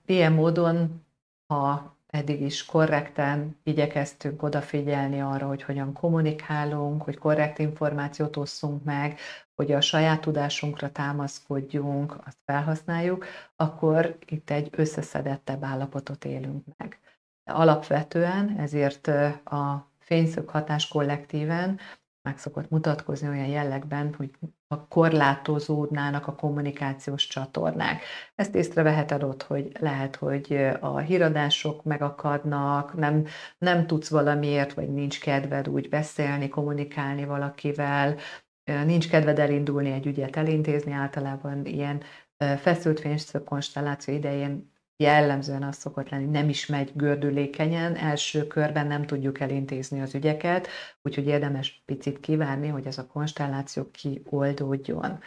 ilyen 0.05 0.33
módon, 0.33 1.05
ha 1.47 1.95
eddig 2.07 2.41
is 2.41 2.65
korrekten 2.65 3.57
igyekeztünk 3.63 4.43
odafigyelni 4.43 5.21
arra, 5.21 5.47
hogy 5.47 5.63
hogyan 5.63 5.93
kommunikálunk, 5.93 7.01
hogy 7.01 7.17
korrekt 7.17 7.59
információt 7.59 8.37
osszunk 8.37 8.83
meg, 8.83 9.19
hogy 9.55 9.71
a 9.71 9.81
saját 9.81 10.21
tudásunkra 10.21 10.91
támaszkodjunk, 10.91 12.17
azt 12.25 12.37
felhasználjuk, 12.45 13.25
akkor 13.55 14.17
itt 14.25 14.49
egy 14.49 14.69
összeszedettebb 14.71 15.63
állapotot 15.63 16.25
élünk 16.25 16.63
meg. 16.77 16.99
Alapvetően 17.43 18.57
ezért 18.59 19.07
a 19.45 19.91
fényszög 19.99 20.49
hatás 20.49 20.87
kollektíven 20.87 21.79
meg 22.25 22.37
szokott 22.37 22.69
mutatkozni 22.69 23.27
olyan 23.27 23.47
jellegben, 23.47 24.13
hogy 24.17 24.29
a 24.67 24.87
korlátozódnának 24.87 26.27
a 26.27 26.35
kommunikációs 26.35 27.27
csatornák. 27.27 28.01
Ezt 28.35 28.55
észreveheted 28.55 29.23
ott, 29.23 29.43
hogy 29.43 29.71
lehet, 29.79 30.15
hogy 30.15 30.67
a 30.79 30.97
híradások 30.97 31.83
megakadnak, 31.83 32.93
nem, 32.93 33.25
nem 33.57 33.87
tudsz 33.87 34.09
valamiért, 34.09 34.73
vagy 34.73 34.89
nincs 34.89 35.19
kedved 35.19 35.69
úgy 35.69 35.89
beszélni, 35.89 36.49
kommunikálni 36.49 37.25
valakivel, 37.25 38.15
nincs 38.85 39.09
kedved 39.09 39.39
elindulni 39.39 39.91
egy 39.91 40.05
ügyet 40.05 40.35
elintézni, 40.35 40.91
általában 40.91 41.65
ilyen 41.65 42.01
feszült 42.57 42.99
fényszög 42.99 43.43
konstelláció 43.43 44.13
idején 44.13 44.73
jellemzően 44.97 45.63
az 45.63 45.75
szokott 45.75 46.09
lenni, 46.09 46.25
nem 46.25 46.49
is 46.49 46.65
megy 46.65 46.91
gördülékenyen, 46.93 47.95
első 47.95 48.47
körben 48.47 48.87
nem 48.87 49.05
tudjuk 49.05 49.39
elintézni 49.39 50.01
az 50.01 50.15
ügyeket, 50.15 50.67
úgyhogy 51.01 51.27
érdemes 51.27 51.83
picit 51.85 52.19
kivárni, 52.19 52.67
hogy 52.67 52.85
ez 52.85 52.97
a 52.97 53.07
konstelláció 53.07 53.91
kioldódjon. 53.91 55.19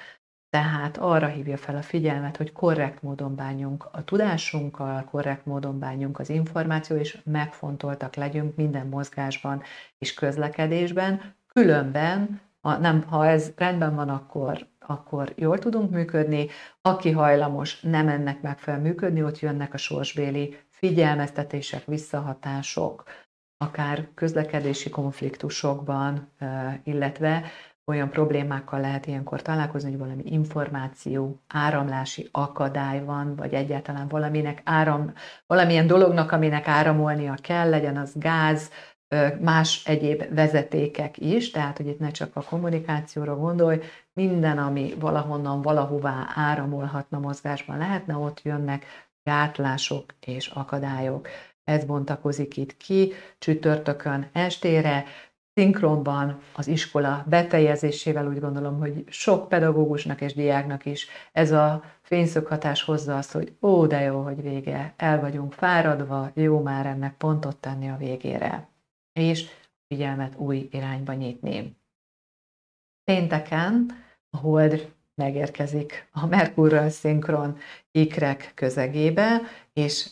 Tehát 0.50 0.96
arra 0.96 1.26
hívja 1.26 1.56
fel 1.56 1.76
a 1.76 1.82
figyelmet, 1.82 2.36
hogy 2.36 2.52
korrekt 2.52 3.02
módon 3.02 3.34
bánjunk 3.34 3.88
a 3.92 4.04
tudásunkkal, 4.04 5.04
korrekt 5.04 5.46
módon 5.46 5.78
bánjunk 5.78 6.18
az 6.18 6.28
információ, 6.28 6.96
és 6.96 7.18
megfontoltak 7.24 8.14
legyünk 8.14 8.56
minden 8.56 8.86
mozgásban 8.86 9.62
és 9.98 10.14
közlekedésben, 10.14 11.34
különben, 11.46 12.40
ha, 12.68 12.78
nem, 12.78 13.02
ha 13.02 13.26
ez 13.26 13.52
rendben 13.56 13.94
van, 13.94 14.08
akkor, 14.08 14.66
akkor 14.78 15.32
jól 15.36 15.58
tudunk 15.58 15.90
működni, 15.90 16.46
aki 16.82 17.10
hajlamos 17.10 17.80
nem 17.80 18.08
ennek 18.08 18.40
megfelelően 18.40 18.88
működni, 18.88 19.22
ott 19.22 19.38
jönnek 19.38 19.74
a 19.74 19.76
sorsbéli 19.76 20.56
figyelmeztetések, 20.68 21.84
visszahatások, 21.84 23.04
akár 23.56 24.08
közlekedési 24.14 24.90
konfliktusokban, 24.90 26.32
illetve 26.84 27.42
olyan 27.84 28.10
problémákkal 28.10 28.80
lehet 28.80 29.06
ilyenkor 29.06 29.42
találkozni, 29.42 29.90
hogy 29.90 29.98
valami 29.98 30.22
információ, 30.24 31.42
áramlási 31.46 32.28
akadály 32.32 33.04
van, 33.04 33.36
vagy 33.36 33.54
egyáltalán 33.54 34.08
valaminek 34.08 34.60
áram, 34.64 35.12
valamilyen 35.46 35.86
dolognak, 35.86 36.32
aminek 36.32 36.68
áramolnia 36.68 37.34
kell, 37.40 37.68
legyen 37.68 37.96
az 37.96 38.12
gáz, 38.14 38.70
más 39.40 39.84
egyéb 39.84 40.34
vezetékek 40.34 41.18
is, 41.18 41.50
tehát 41.50 41.76
hogy 41.76 41.86
itt 41.86 41.98
ne 41.98 42.10
csak 42.10 42.36
a 42.36 42.42
kommunikációra 42.42 43.36
gondolj, 43.36 43.80
minden, 44.12 44.58
ami 44.58 44.94
valahonnan, 44.98 45.62
valahová 45.62 46.32
áramolhatna, 46.34 47.18
mozgásban 47.18 47.78
lehetne, 47.78 48.16
ott 48.16 48.42
jönnek 48.42 48.84
gátlások 49.22 50.04
és 50.26 50.46
akadályok. 50.46 51.28
Ez 51.64 51.84
bontakozik 51.84 52.56
itt 52.56 52.76
ki 52.76 53.12
csütörtökön 53.38 54.28
estére, 54.32 55.04
szinkronban 55.54 56.40
az 56.54 56.66
iskola 56.66 57.24
befejezésével 57.28 58.28
úgy 58.28 58.40
gondolom, 58.40 58.78
hogy 58.78 59.04
sok 59.08 59.48
pedagógusnak 59.48 60.20
és 60.20 60.34
diáknak 60.34 60.84
is 60.86 61.06
ez 61.32 61.50
a 61.50 61.82
fényszöghatás 62.02 62.82
hozza 62.82 63.16
azt, 63.16 63.32
hogy 63.32 63.52
ó, 63.62 63.86
de 63.86 64.00
jó, 64.00 64.22
hogy 64.22 64.42
vége, 64.42 64.94
el 64.96 65.20
vagyunk 65.20 65.52
fáradva, 65.52 66.30
jó 66.34 66.62
már 66.62 66.86
ennek 66.86 67.16
pontot 67.16 67.56
tenni 67.56 67.88
a 67.90 67.96
végére, 67.96 68.68
és 69.20 69.46
figyelmet 69.86 70.36
új 70.36 70.68
irányba 70.70 71.12
nyitni. 71.12 71.76
Pénteken 73.04 73.86
a 74.30 74.36
hold 74.36 74.92
megérkezik 75.14 76.08
a 76.12 76.26
Merkurral 76.26 76.88
szinkron 76.88 77.58
ikrek 77.90 78.52
közegébe, 78.54 79.40
és 79.72 80.10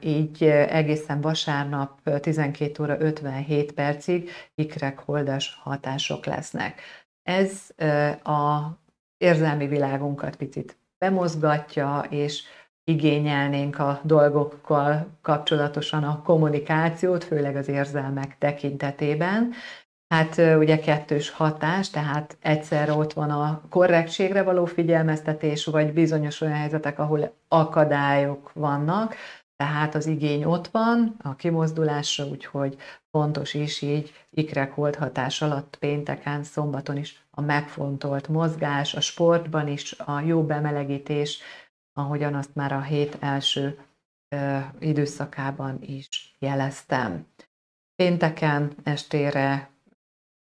így 0.00 0.44
egészen 0.44 1.20
vasárnap 1.20 2.20
12 2.20 2.82
óra 2.82 3.00
57 3.00 3.72
percig 3.72 4.30
ikrek 4.54 4.98
holdas 4.98 5.58
hatások 5.62 6.24
lesznek. 6.24 6.80
Ez 7.22 7.70
a 8.22 8.70
érzelmi 9.16 9.66
világunkat 9.66 10.36
picit 10.36 10.76
bemozgatja, 10.98 12.06
és 12.10 12.42
igényelnénk 12.84 13.78
a 13.78 14.00
dolgokkal 14.02 15.06
kapcsolatosan 15.22 16.04
a 16.04 16.22
kommunikációt, 16.22 17.24
főleg 17.24 17.56
az 17.56 17.68
érzelmek 17.68 18.38
tekintetében, 18.38 19.54
Hát 20.14 20.38
ugye 20.58 20.78
kettős 20.78 21.30
hatás, 21.30 21.90
tehát 21.90 22.36
egyszer 22.40 22.90
ott 22.90 23.12
van 23.12 23.30
a 23.30 23.60
korrektségre 23.70 24.42
való 24.42 24.64
figyelmeztetés, 24.64 25.64
vagy 25.64 25.92
bizonyos 25.92 26.40
olyan 26.40 26.56
helyzetek, 26.56 26.98
ahol 26.98 27.34
akadályok 27.48 28.52
vannak, 28.52 29.14
tehát 29.56 29.94
az 29.94 30.06
igény 30.06 30.44
ott 30.44 30.66
van 30.66 31.16
a 31.22 31.34
kimozdulásra, 31.34 32.26
úgyhogy 32.26 32.76
fontos 33.10 33.54
is 33.54 33.82
így 33.82 34.12
ikrekholt 34.30 34.96
hatás 34.96 35.42
alatt 35.42 35.76
pénteken, 35.80 36.42
szombaton 36.42 36.96
is 36.96 37.24
a 37.30 37.40
megfontolt 37.40 38.28
mozgás, 38.28 38.94
a 38.94 39.00
sportban 39.00 39.68
is 39.68 39.92
a 39.92 40.20
jó 40.20 40.42
bemelegítés, 40.42 41.38
ahogyan 41.94 42.34
azt 42.34 42.54
már 42.54 42.72
a 42.72 42.80
hét 42.80 43.16
első 43.20 43.78
időszakában 44.78 45.78
is 45.80 46.36
jeleztem. 46.38 47.26
Pénteken 47.96 48.72
estére 48.82 49.70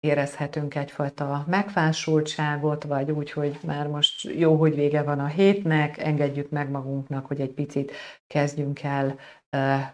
érezhetünk 0.01 0.75
egyfajta 0.75 1.45
megfásultságot, 1.49 2.85
vagy 2.85 3.11
úgy, 3.11 3.31
hogy 3.31 3.59
már 3.65 3.87
most 3.89 4.23
jó, 4.23 4.57
hogy 4.57 4.75
vége 4.75 5.03
van 5.03 5.19
a 5.19 5.27
hétnek, 5.27 5.99
engedjük 5.99 6.51
meg 6.51 6.71
magunknak, 6.71 7.27
hogy 7.27 7.41
egy 7.41 7.53
picit 7.53 7.93
kezdjünk 8.27 8.83
el 8.83 9.19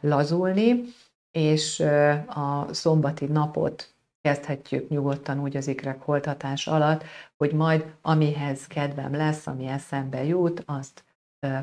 lazulni, 0.00 0.82
és 1.30 1.80
a 2.26 2.66
szombati 2.70 3.26
napot 3.26 3.94
kezdhetjük 4.20 4.88
nyugodtan 4.88 5.40
úgy 5.40 5.56
az 5.56 5.66
ikrek 5.66 6.02
holtatás 6.02 6.66
alatt, 6.66 7.04
hogy 7.36 7.52
majd 7.52 7.94
amihez 8.00 8.66
kedvem 8.66 9.14
lesz, 9.14 9.46
ami 9.46 9.66
eszembe 9.66 10.24
jut, 10.24 10.62
azt 10.66 11.04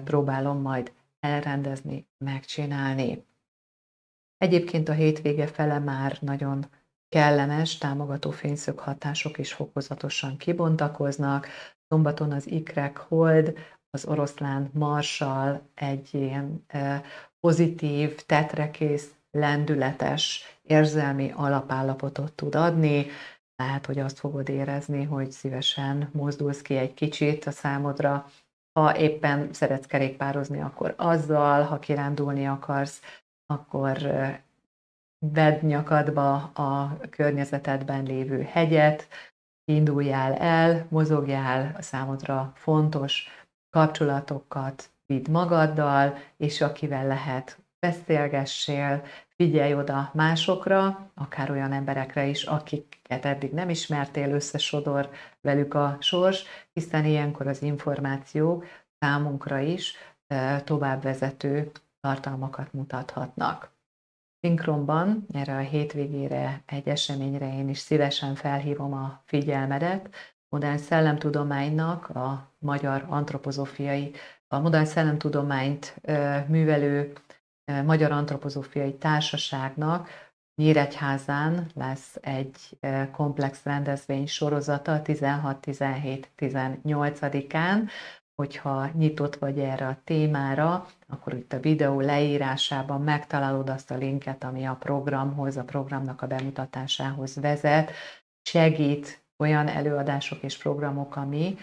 próbálom 0.04 0.62
majd 0.62 0.92
elrendezni, 1.20 2.08
megcsinálni. 2.18 3.26
Egyébként 4.38 4.90
a 4.90 4.94
hétvége 4.94 5.48
fele 5.48 5.80
már 5.80 6.18
nagyon 6.22 6.66
kellemes, 7.10 7.78
támogató 7.78 8.32
fényszög 8.32 8.80
hatások 8.80 9.38
is 9.38 9.54
fokozatosan 9.54 10.38
kibontakoznak. 10.38 11.48
Szombaton 11.88 12.32
az 12.32 12.48
ikrek 12.48 12.98
hold, 12.98 13.58
az 13.90 14.06
oroszlán 14.06 14.70
marsal 14.74 15.62
egy 15.74 16.10
ilyen 16.14 16.66
pozitív, 17.40 18.16
tetrekész, 18.16 19.16
lendületes, 19.32 20.44
érzelmi 20.62 21.32
alapállapotot 21.36 22.34
tud 22.34 22.56
adni. 22.56 23.06
Lehet, 23.56 23.86
hogy 23.86 24.00
azt 24.00 24.20
fogod 24.20 24.50
érezni, 24.50 25.04
hogy 25.04 25.32
szívesen 25.32 26.10
mozdulsz 26.14 26.62
ki 26.62 26.76
egy 26.76 26.94
kicsit 26.94 27.46
a 27.46 27.52
számodra. 27.52 28.26
Ha 28.78 28.98
éppen 28.98 29.54
szeretsz 29.54 29.86
kerékpározni, 29.86 30.62
akkor 30.62 30.94
azzal, 30.98 31.64
ha 31.64 31.80
kirándulni 31.80 32.48
akarsz, 32.48 33.02
akkor 33.46 33.98
vedd 35.20 35.66
nyakadba 35.66 36.34
a 36.36 36.98
környezetedben 37.10 38.04
lévő 38.04 38.42
hegyet, 38.42 39.08
induljál 39.72 40.34
el, 40.34 40.86
mozogjál 40.90 41.76
a 41.78 41.82
számodra 41.82 42.52
fontos 42.56 43.28
kapcsolatokat 43.70 44.90
vidd 45.06 45.32
magaddal, 45.32 46.18
és 46.38 46.62
akivel 46.62 47.08
lehet, 47.08 47.60
beszélgessél, 47.80 49.04
figyelj 49.38 49.74
oda 49.74 50.12
másokra, 50.14 51.10
akár 51.14 51.52
olyan 51.52 51.72
emberekre 51.72 52.26
is, 52.26 52.44
akiket 52.44 53.26
eddig 53.26 53.52
nem 53.52 53.70
ismertél, 53.70 54.32
összesodor 54.32 55.10
velük 55.42 55.74
a 55.74 55.98
sors, 56.00 56.44
hiszen 56.74 57.06
ilyenkor 57.06 57.48
az 57.48 57.62
információk 57.62 58.66
számunkra 59.00 59.60
is 59.60 59.96
továbbvezető 60.64 61.72
tartalmakat 62.02 62.74
mutathatnak. 62.74 63.72
Szinkronban 64.42 65.26
erre 65.34 65.56
a 65.56 65.60
hétvégére 65.60 66.62
egy 66.66 66.88
eseményre 66.88 67.58
én 67.58 67.70
is 67.70 67.78
szívesen 67.78 68.36
felhívom 68.36 68.94
a 68.94 69.22
figyelmedet. 69.26 70.10
Modern 70.50 70.78
szellemtudománynak, 70.78 72.10
a 72.10 72.52
magyar 72.60 73.06
antropozófiai, 73.10 74.12
a 74.48 74.60
modern 74.60 74.86
szellemtudományt 74.86 76.02
művelő 76.48 77.14
Magyar 77.86 78.12
Antropozófiai 78.12 78.98
Társaságnak 78.98 80.10
Nyíregyházán 80.62 81.68
lesz 81.74 82.18
egy 82.22 82.80
komplex 83.12 83.64
rendezvény 83.64 84.28
sorozata 84.28 85.02
16-17-18-án, 85.04 87.90
hogyha 88.36 88.90
nyitott 88.94 89.36
vagy 89.36 89.60
erre 89.60 89.88
a 89.88 90.02
témára, 90.04 90.88
akkor 91.08 91.34
itt 91.34 91.54
a 91.54 91.60
videó 91.60 92.00
leírásában 92.00 93.02
megtalálod 93.02 93.70
azt 93.70 93.92
a 93.92 93.98
linket, 93.98 94.44
ami 94.44 94.66
a 94.66 94.76
programhoz, 94.76 95.58
a 95.58 95.64
programnak 95.64 96.22
a 96.22 96.28
bemutatásához 96.28 97.36
vezet, 97.36 97.92
segít 98.42 99.26
olyan 99.38 99.68
előadások 99.68 100.44
és 100.44 100.58
programok, 100.58 101.16
ami 101.16 101.58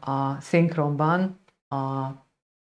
a 0.00 0.40
szinkronban 0.40 1.40
a 1.68 2.08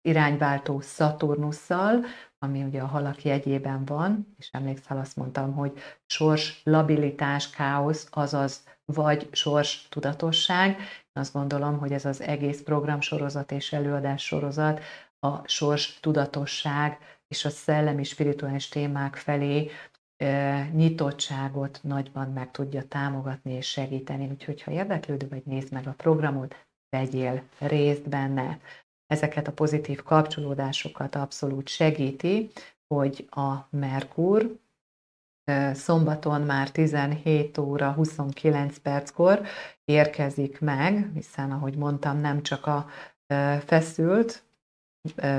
irányváltó 0.03 0.81
Szaturnusszal, 0.81 2.05
ami 2.39 2.63
ugye 2.63 2.81
a 2.81 2.87
halak 2.87 3.23
jegyében 3.25 3.85
van, 3.85 4.35
és 4.39 4.49
emlékszel, 4.53 4.99
azt 4.99 5.17
mondtam, 5.17 5.55
hogy 5.55 5.73
sors, 6.07 6.61
labilitás, 6.65 7.51
káosz, 7.51 8.09
azaz 8.11 8.65
vagy 8.85 9.29
sors 9.33 9.89
tudatosság. 9.89 10.79
Azt 11.13 11.33
gondolom, 11.33 11.79
hogy 11.79 11.93
ez 11.93 12.05
az 12.05 12.21
egész 12.21 12.63
programsorozat 12.63 13.53
és 13.53 13.73
előadás 13.73 14.25
sorozat 14.25 14.81
a 15.19 15.49
sors 15.49 16.01
tudatosság 16.01 16.99
és 17.29 17.45
a 17.45 17.51
szellemi 17.51 18.05
spirituális 18.05 18.69
témák 18.69 19.17
felé 19.17 19.71
e, 20.17 20.63
nyitottságot 20.73 21.81
nagyban 21.83 22.33
meg 22.33 22.51
tudja 22.51 22.83
támogatni 22.89 23.53
és 23.53 23.67
segíteni. 23.71 24.29
Úgyhogy 24.31 24.63
ha 24.63 24.71
érdeklődő 24.71 25.29
vagy, 25.29 25.43
nézd 25.45 25.73
meg 25.73 25.87
a 25.87 25.95
programot, 25.97 26.67
vegyél 26.89 27.43
részt 27.59 28.09
benne. 28.09 28.61
Ezeket 29.07 29.49
a 29.49 29.53
pozitív 29.53 30.03
kapcsolódásokat 30.03 31.15
abszolút 31.15 31.69
segíti, 31.69 32.51
hogy 32.89 33.29
a 33.31 33.55
Merkur 33.71 34.59
szombaton 35.73 36.41
már 36.41 36.71
17 36.71 37.59
óra 37.59 37.93
29 37.93 38.79
perckor 38.79 39.43
érkezik 39.85 40.61
meg, 40.61 41.11
hiszen 41.15 41.53
ahogy 41.53 41.77
mondtam, 41.77 42.21
nem 42.21 42.43
csak 42.43 42.67
a 42.67 42.87
feszült, 43.65 44.45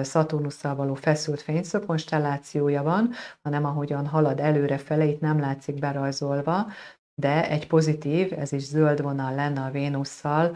Szaturnusszal 0.02 0.76
való 0.76 0.94
feszült 0.94 1.42
fényszög 1.42 1.86
konstellációja 1.86 2.84
van, 2.84 3.12
hanem 3.44 3.66
ahogyan 3.66 4.08
halad 4.08 4.40
előre 4.40 4.78
fele, 4.78 5.06
itt 5.06 5.20
nem 5.20 5.40
látszik 5.40 5.80
berajzolva, 5.80 6.68
de 7.16 7.50
egy 7.50 7.68
pozitív, 7.68 8.34
ez 8.34 8.52
is 8.52 8.64
zöld 8.64 9.02
vonal 9.02 9.36
lenne 9.36 9.62
a 9.62 9.72
Vénusszal, 9.72 10.56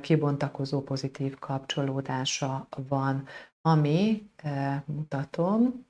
kibontakozó 0.00 0.82
pozitív 0.82 1.38
kapcsolódása 1.38 2.68
van, 2.88 3.26
ami, 3.60 4.30
mutatom, 4.84 5.86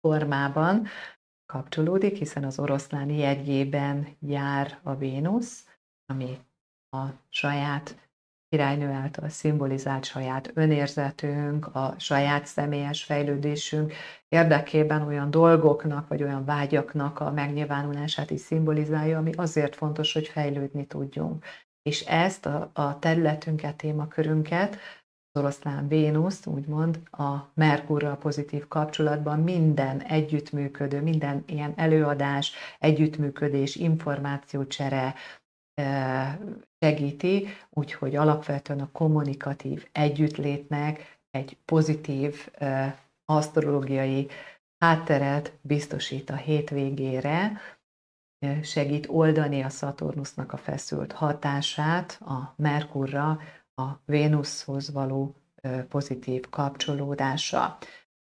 formában 0.00 0.86
kapcsolódik, 1.46 2.16
hiszen 2.16 2.44
az 2.44 2.58
oroszlán 2.58 3.10
jegyében 3.10 4.16
jár 4.20 4.80
a 4.82 4.94
Vénusz, 4.94 5.68
ami 6.06 6.38
a 6.90 7.06
saját 7.28 8.10
királynő 8.54 8.90
által 8.90 9.28
szimbolizált 9.28 10.04
saját 10.04 10.50
önérzetünk, 10.54 11.66
a 11.66 11.94
saját 11.98 12.46
személyes 12.46 13.04
fejlődésünk 13.04 13.92
érdekében 14.28 15.02
olyan 15.02 15.30
dolgoknak, 15.30 16.08
vagy 16.08 16.22
olyan 16.22 16.44
vágyaknak 16.44 17.20
a 17.20 17.30
megnyilvánulását 17.30 18.30
is 18.30 18.40
szimbolizálja, 18.40 19.18
ami 19.18 19.32
azért 19.36 19.74
fontos, 19.76 20.12
hogy 20.12 20.28
fejlődni 20.28 20.86
tudjunk. 20.86 21.44
És 21.82 22.00
ezt 22.00 22.46
a, 22.46 22.70
a 22.72 22.98
területünket, 22.98 23.76
témakörünket, 23.76 24.78
az 25.32 25.40
oroszlán 25.40 25.88
Vénusz, 25.88 26.46
úgymond 26.46 27.00
a 27.10 27.50
Merkurral 27.54 28.16
pozitív 28.16 28.68
kapcsolatban 28.68 29.40
minden 29.40 30.00
együttműködő, 30.00 31.02
minden 31.02 31.42
ilyen 31.46 31.72
előadás, 31.76 32.52
együttműködés, 32.78 33.76
információcsere, 33.76 35.14
segíti, 36.84 37.46
úgyhogy 37.70 38.16
alapvetően 38.16 38.80
a 38.80 38.88
kommunikatív 38.92 39.86
együttlétnek 39.92 41.18
egy 41.30 41.56
pozitív 41.64 42.48
asztrológiai 43.24 44.28
hátteret 44.78 45.52
biztosít 45.60 46.30
a 46.30 46.36
hétvégére, 46.36 47.60
segít 48.62 49.06
oldani 49.08 49.62
a 49.62 49.68
Szaturnusznak 49.68 50.52
a 50.52 50.56
feszült 50.56 51.12
hatását 51.12 52.20
a 52.20 52.54
Merkurra, 52.56 53.38
a 53.74 53.84
Vénuszhoz 54.04 54.92
való 54.92 55.34
pozitív 55.88 56.48
kapcsolódása. 56.50 57.78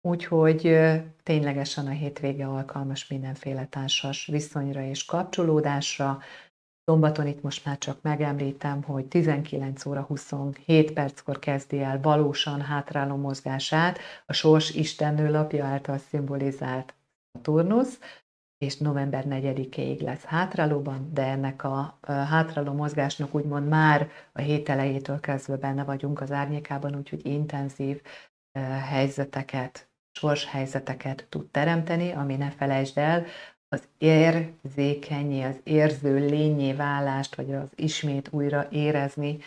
Úgyhogy 0.09 0.79
ténylegesen 1.23 1.87
a 1.87 1.91
hétvége 1.91 2.47
alkalmas 2.47 3.09
mindenféle 3.09 3.67
társas 3.67 4.27
viszonyra 4.27 4.83
és 4.83 5.05
kapcsolódásra, 5.05 6.19
Szombaton 6.85 7.27
itt 7.27 7.43
most 7.43 7.65
már 7.65 7.79
csak 7.79 8.03
megemlítem, 8.03 8.83
hogy 8.83 9.07
19 9.07 9.87
óra 9.87 10.03
27 10.03 10.93
perckor 10.93 11.39
kezdi 11.39 11.81
el 11.81 12.01
valósan 12.01 12.61
hátráló 12.61 13.17
mozgását 13.17 13.99
a 14.27 14.33
Sors 14.33 14.71
Istennő 14.71 15.31
lapja 15.31 15.65
által 15.65 15.99
szimbolizált 15.99 16.95
Saturnus, 17.33 17.99
és 18.59 18.77
november 18.77 19.25
4-ig 19.29 20.01
lesz 20.01 20.25
hátrálóban, 20.25 21.11
de 21.13 21.23
ennek 21.23 21.65
a 21.65 21.99
hátráló 22.07 22.73
mozgásnak 22.73 23.35
úgymond 23.35 23.69
már 23.69 24.11
a 24.33 24.41
hét 24.41 24.69
elejétől 24.69 25.21
kezdve 25.21 25.57
benne 25.57 25.85
vagyunk 25.85 26.21
az 26.21 26.33
árnyékában, 26.33 26.97
úgyhogy 26.97 27.27
intenzív 27.27 28.03
helyzeteket, 28.89 29.91
sors 30.19 30.47
helyzeteket 30.47 31.27
tud 31.29 31.51
teremteni, 31.51 32.13
ami 32.13 32.37
ne 32.37 32.51
felejtsd 32.51 32.99
el, 32.99 33.25
az 33.73 33.89
érzékenyé, 33.99 35.43
az 35.43 35.61
érző 35.65 36.19
lényé 36.19 36.73
válást, 36.73 37.35
vagy 37.35 37.55
az 37.55 37.71
ismét 37.75 38.29
újra 38.33 38.69
érezni 38.71 39.39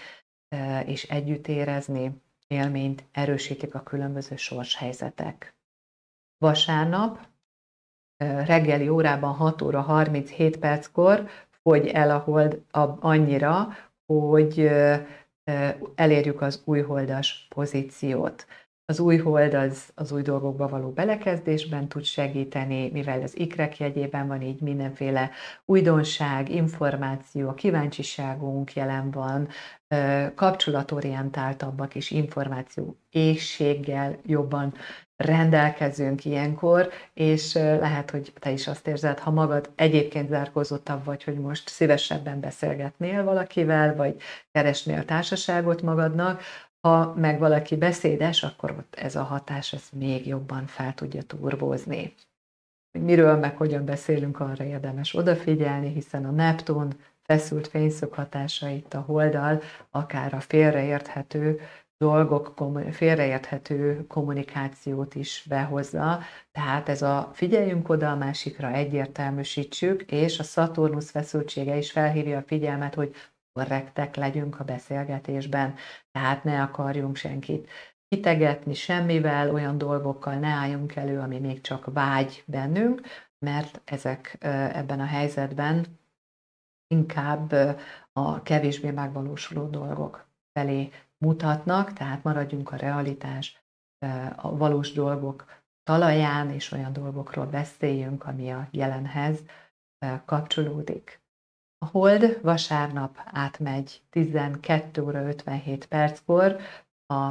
és 0.85 1.03
együtt 1.03 1.47
érezni 1.47 2.21
élményt 2.47 3.03
erősítik 3.11 3.75
a 3.75 3.83
különböző 3.83 4.35
sorshelyzetek. 4.35 5.55
Vasárnap 6.37 7.27
reggeli 8.45 8.89
órában 8.89 9.33
6 9.33 9.61
óra 9.61 9.81
37 9.81 10.57
perckor 10.57 11.29
fogy 11.49 11.87
el 11.87 12.11
a 12.11 12.17
hold 12.17 12.61
annyira, 12.99 13.67
hogy 14.05 14.71
elérjük 15.95 16.41
az 16.41 16.61
újholdas 16.65 17.45
pozíciót. 17.49 18.47
Az 18.87 18.99
új 18.99 19.17
hold 19.17 19.53
az, 19.53 19.91
az 19.95 20.11
új 20.11 20.21
dolgokba 20.21 20.67
való 20.67 20.89
belekezdésben 20.89 21.87
tud 21.87 22.03
segíteni, 22.03 22.89
mivel 22.91 23.21
az 23.21 23.37
ikrek 23.37 23.77
jegyében 23.77 24.27
van, 24.27 24.41
így 24.41 24.61
mindenféle 24.61 25.31
újdonság, 25.65 26.49
információ, 26.49 27.49
a 27.49 27.53
kíváncsiságunk 27.53 28.73
jelen 28.73 29.11
van, 29.11 29.47
kapcsolatorientáltabbak 30.35 31.95
és 31.95 32.11
információ 32.11 32.97
éjséggel 33.09 34.17
jobban 34.25 34.73
rendelkezünk 35.15 36.25
ilyenkor, 36.25 36.89
és 37.13 37.53
lehet, 37.53 38.11
hogy 38.11 38.33
te 38.39 38.51
is 38.51 38.67
azt 38.67 38.87
érzed, 38.87 39.19
ha 39.19 39.31
magad 39.31 39.69
egyébként 39.75 40.29
zárkózottabb 40.29 41.03
vagy, 41.05 41.23
hogy 41.23 41.39
most 41.39 41.69
szívesebben 41.69 42.39
beszélgetnél 42.39 43.23
valakivel, 43.23 43.95
vagy 43.95 44.15
keresnél 44.51 45.05
társaságot 45.05 45.81
magadnak, 45.81 46.41
ha 46.85 47.13
meg 47.15 47.39
valaki 47.39 47.75
beszédes, 47.75 48.43
akkor 48.43 48.71
ott 48.71 48.95
ez 48.95 49.15
a 49.15 49.23
hatás 49.23 49.73
ez 49.73 49.89
még 49.91 50.27
jobban 50.27 50.65
fel 50.65 50.93
tudja 50.93 51.21
turbózni. 51.23 52.13
Miről 52.99 53.37
meg 53.37 53.57
hogyan 53.57 53.85
beszélünk, 53.85 54.39
arra 54.39 54.63
érdemes 54.63 55.15
odafigyelni, 55.15 55.89
hiszen 55.89 56.25
a 56.25 56.31
Neptun 56.31 56.93
feszült 57.21 57.67
fényszög 57.67 58.13
hatásait 58.13 58.93
a 58.93 58.99
holdal 58.99 59.61
akár 59.89 60.33
a 60.33 60.39
félreérthető 60.39 61.59
dolgok, 61.97 62.53
félreérthető 62.91 64.07
kommunikációt 64.07 65.15
is 65.15 65.45
behozza. 65.49 66.19
Tehát 66.51 66.89
ez 66.89 67.01
a 67.01 67.29
figyeljünk 67.33 67.89
oda 67.89 68.11
a 68.11 68.15
másikra, 68.15 68.71
egyértelműsítsük, 68.71 70.01
és 70.01 70.39
a 70.39 70.43
Szaturnusz 70.43 71.09
feszültsége 71.09 71.77
is 71.77 71.91
felhívja 71.91 72.37
a 72.37 72.43
figyelmet, 72.47 72.95
hogy 72.95 73.15
korrektek 73.55 74.15
legyünk 74.15 74.59
a 74.59 74.63
beszélgetésben, 74.63 75.75
tehát 76.11 76.43
ne 76.43 76.61
akarjunk 76.61 77.15
senkit 77.15 77.69
kitegetni 78.07 78.73
semmivel, 78.73 79.53
olyan 79.53 79.77
dolgokkal 79.77 80.35
ne 80.35 80.47
álljunk 80.47 80.95
elő, 80.95 81.19
ami 81.19 81.39
még 81.39 81.61
csak 81.61 81.93
vágy 81.93 82.43
bennünk, 82.47 83.01
mert 83.45 83.81
ezek 83.85 84.37
ebben 84.39 84.99
a 84.99 85.05
helyzetben 85.05 85.99
inkább 86.87 87.51
a 88.13 88.41
kevésbé 88.43 88.91
megvalósuló 88.91 89.67
dolgok 89.67 90.27
felé 90.51 90.89
mutatnak, 91.17 91.93
tehát 91.93 92.23
maradjunk 92.23 92.71
a 92.71 92.75
realitás, 92.75 93.63
a 94.35 94.57
valós 94.57 94.91
dolgok 94.91 95.45
talaján, 95.83 96.49
és 96.49 96.71
olyan 96.71 96.93
dolgokról 96.93 97.45
beszéljünk, 97.45 98.25
ami 98.25 98.51
a 98.51 98.67
jelenhez 98.71 99.39
kapcsolódik. 100.25 101.24
A 101.85 101.89
hold 101.91 102.39
vasárnap 102.41 103.19
átmegy 103.25 104.01
12 104.09 105.01
óra 105.01 105.27
57 105.27 105.85
perckor 105.85 106.57
a 107.07 107.29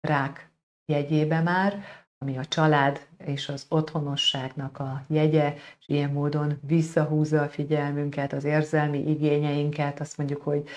rák 0.00 0.50
jegyébe 0.92 1.40
már, 1.40 1.82
ami 2.18 2.38
a 2.38 2.44
család 2.44 3.06
és 3.18 3.48
az 3.48 3.66
otthonosságnak 3.68 4.78
a 4.78 5.04
jegye, 5.08 5.54
és 5.54 5.88
ilyen 5.88 6.10
módon 6.10 6.58
visszahúzza 6.66 7.42
a 7.42 7.48
figyelmünket, 7.48 8.32
az 8.32 8.44
érzelmi 8.44 8.98
igényeinket, 9.10 10.00
azt 10.00 10.18
mondjuk, 10.18 10.42
hogy 10.42 10.68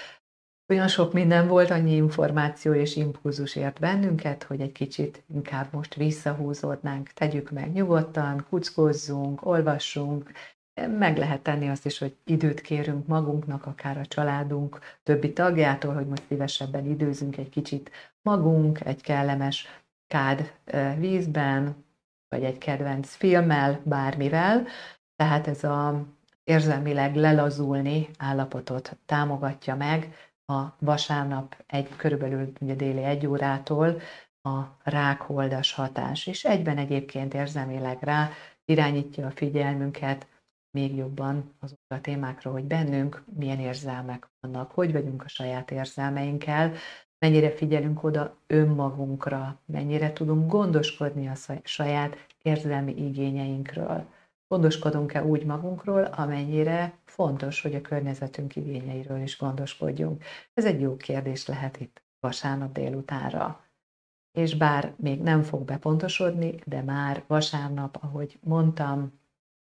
olyan 0.68 0.88
sok 0.88 1.14
minden 1.14 1.48
volt, 1.48 1.70
annyi 1.70 1.96
információ 1.96 2.74
és 2.74 2.96
impulzus 2.96 3.56
ért 3.56 3.80
bennünket, 3.80 4.44
hogy 4.44 4.62
egy 4.62 4.72
kicsit 4.72 5.24
inkább 5.34 5.68
most 5.72 5.96
visszahúzódnánk, 5.96 7.08
tegyük 7.08 7.52
meg 7.52 7.72
nyugodtan, 7.72 8.46
kuckózzunk, 8.50 9.46
olvassunk, 9.46 10.32
meg 10.74 11.18
lehet 11.18 11.42
tenni 11.42 11.70
azt 11.70 11.86
is, 11.86 11.98
hogy 11.98 12.18
időt 12.26 12.62
kérünk 12.62 13.08
magunknak, 13.08 13.66
akár 13.66 13.98
a 13.98 14.06
családunk 14.06 14.80
többi 15.04 15.34
tagjától, 15.34 15.94
hogy 15.94 16.08
most 16.08 16.24
szívesebben 16.28 16.86
időzünk 16.86 17.38
egy 17.38 17.50
kicsit 17.50 17.92
magunk, 18.22 18.80
egy 18.86 19.02
kellemes 19.02 19.68
kád 20.08 20.54
vízben, 20.98 21.86
vagy 22.28 22.44
egy 22.44 22.58
kedvenc 22.58 23.16
filmmel, 23.16 23.82
bármivel. 23.84 24.66
Tehát 25.16 25.48
ez 25.48 25.64
a 25.64 26.06
érzelmileg 26.44 27.16
lelazulni 27.16 28.10
állapotot 28.18 28.98
támogatja 29.06 29.76
meg 29.76 30.16
a 30.46 30.62
vasárnap 30.80 31.64
egy, 31.68 31.96
körülbelül 31.96 32.52
ugye 32.60 32.76
déli 32.76 33.04
egy 33.04 33.28
órától 33.28 34.02
a 34.42 34.62
rákholdas 34.84 35.74
hatás, 35.74 36.28
és 36.28 36.46
egyben 36.46 36.78
egyébként 36.78 37.34
érzelmileg 37.34 37.98
rá 38.02 38.30
irányítja 38.66 39.28
a 39.28 39.32
figyelmünket 39.32 40.28
még 40.74 40.96
jobban 40.96 41.54
azokra 41.60 41.96
a 41.96 42.02
témákra, 42.02 42.52
hogy 42.52 42.64
bennünk 42.64 43.24
milyen 43.38 43.60
érzelmek 43.60 44.30
vannak, 44.40 44.72
hogy 44.72 44.92
vagyunk 44.92 45.24
a 45.24 45.28
saját 45.28 45.72
érzelmeinkkel, 45.72 46.74
mennyire 47.20 47.52
figyelünk 47.52 48.04
oda 48.04 48.38
önmagunkra, 48.48 49.62
mennyire 49.66 50.14
tudunk 50.14 50.52
gondoskodni 50.52 51.28
a 51.28 51.60
saját 51.64 52.18
érzelmi 52.42 52.96
igényeinkről. 53.06 54.06
Gondoskodunk-e 54.48 55.26
úgy 55.26 55.46
magunkról, 55.46 56.04
amennyire 56.04 56.98
fontos, 57.06 57.62
hogy 57.62 57.76
a 57.76 57.82
környezetünk 57.82 58.56
igényeiről 58.56 59.22
is 59.22 59.38
gondoskodjunk? 59.38 60.24
Ez 60.54 60.66
egy 60.66 60.82
jó 60.82 60.98
kérdés 60.98 61.48
lehet 61.48 61.80
itt 61.80 62.04
vasárnap 62.20 62.74
délutánra. 62.74 63.66
És 64.32 64.56
bár 64.56 64.94
még 64.98 65.22
nem 65.22 65.42
fog 65.42 65.66
bepontosodni, 65.66 66.56
de 66.66 66.82
már 66.82 67.24
vasárnap, 67.28 67.98
ahogy 68.02 68.40
mondtam, 68.42 69.22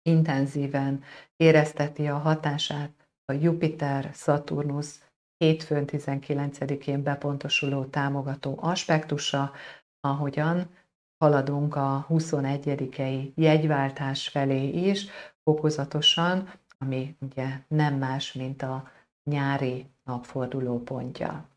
intenzíven 0.05 1.03
érezteti 1.35 2.07
a 2.07 2.17
hatását 2.17 2.91
a 3.25 3.31
Jupiter, 3.31 4.11
Saturnus 4.13 4.99
hétfőn 5.37 5.85
19-én 5.87 7.03
bepontosuló 7.03 7.85
támogató 7.85 8.57
aspektusa, 8.61 9.51
ahogyan 9.99 10.69
haladunk 11.17 11.75
a 11.75 12.05
21-i 12.09 13.33
jegyváltás 13.35 14.27
felé 14.27 14.67
is, 14.67 15.07
fokozatosan, 15.43 16.51
ami 16.77 17.15
ugye 17.19 17.59
nem 17.67 17.95
más, 17.97 18.33
mint 18.33 18.61
a 18.61 18.91
nyári 19.23 19.85
napforduló 20.03 20.83
pontja. 20.83 21.49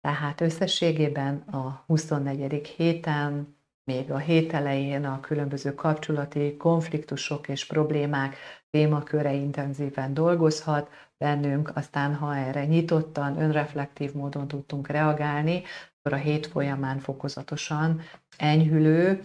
Tehát 0.00 0.40
összességében 0.40 1.36
a 1.36 1.84
24. 1.86 2.66
héten, 2.66 3.56
még 3.88 4.10
a 4.10 4.18
hét 4.18 4.52
elején 4.52 5.04
a 5.04 5.20
különböző 5.20 5.74
kapcsolati 5.74 6.56
konfliktusok 6.56 7.48
és 7.48 7.66
problémák 7.66 8.36
témaköre 8.70 9.32
intenzíven 9.32 10.14
dolgozhat 10.14 10.90
bennünk, 11.18 11.76
aztán 11.76 12.14
ha 12.14 12.36
erre 12.36 12.64
nyitottan, 12.64 13.40
önreflektív 13.40 14.12
módon 14.12 14.48
tudtunk 14.48 14.88
reagálni, 14.88 15.62
akkor 15.96 16.18
a 16.18 16.22
hét 16.22 16.46
folyamán 16.46 16.98
fokozatosan 16.98 18.00
enyhülő, 18.36 19.22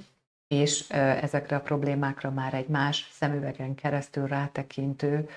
és 0.48 0.90
ezekre 0.90 1.56
a 1.56 1.62
problémákra 1.62 2.32
már 2.32 2.54
egy 2.54 2.68
más 2.68 3.10
szemüvegen 3.12 3.76
keresztül 3.76 4.28
rátekintő 4.28 5.30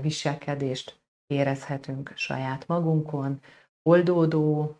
viselkedést 0.00 1.00
érezhetünk 1.26 2.12
saját 2.14 2.66
magunkon, 2.66 3.40
oldódó, 3.82 4.76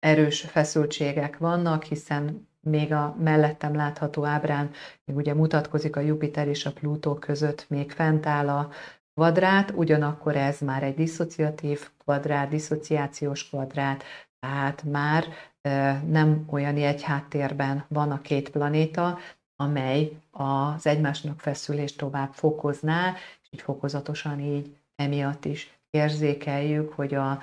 erős 0.00 0.40
feszültségek 0.40 1.38
vannak, 1.38 1.82
hiszen 1.82 2.48
még 2.60 2.92
a 2.92 3.16
mellettem 3.18 3.74
látható 3.74 4.24
ábrán 4.24 4.70
még 5.04 5.16
ugye 5.16 5.34
mutatkozik 5.34 5.96
a 5.96 6.00
Jupiter 6.00 6.48
és 6.48 6.66
a 6.66 6.72
Plutó 6.72 7.14
között 7.14 7.66
még 7.68 7.90
fent 7.90 8.26
áll 8.26 8.48
a 8.48 8.70
kvadrát, 9.14 9.70
ugyanakkor 9.70 10.36
ez 10.36 10.60
már 10.60 10.82
egy 10.82 10.94
diszociatív 10.94 11.88
kvadrát, 11.98 12.48
diszociációs 12.48 13.48
kvadrát, 13.48 14.04
tehát 14.40 14.82
már 14.82 15.24
nem 16.06 16.44
olyan 16.50 16.76
egy 16.76 17.02
háttérben 17.02 17.84
van 17.88 18.10
a 18.10 18.20
két 18.20 18.50
planéta, 18.50 19.18
amely 19.56 20.12
az 20.30 20.86
egymásnak 20.86 21.40
feszülést 21.40 21.98
tovább 21.98 22.32
fokozná, 22.32 23.14
és 23.42 23.48
így 23.50 23.60
fokozatosan 23.60 24.40
így 24.40 24.76
emiatt 24.96 25.44
is 25.44 25.78
érzékeljük, 25.90 26.92
hogy 26.92 27.14
a, 27.14 27.42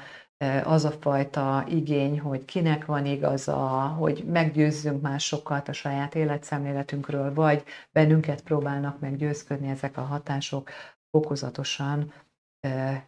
az 0.63 0.85
a 0.85 0.91
fajta 0.91 1.65
igény, 1.67 2.19
hogy 2.19 2.45
kinek 2.45 2.85
van 2.85 3.05
igaza, 3.05 3.57
hogy 3.97 4.23
meggyőzzünk 4.27 5.01
másokat 5.01 5.67
a 5.67 5.73
saját 5.73 6.15
életszemléletünkről, 6.15 7.33
vagy 7.33 7.63
bennünket 7.91 8.41
próbálnak 8.41 8.99
meggyőzködni 8.99 9.69
ezek 9.69 9.97
a 9.97 10.01
hatások, 10.01 10.69
fokozatosan 11.11 12.13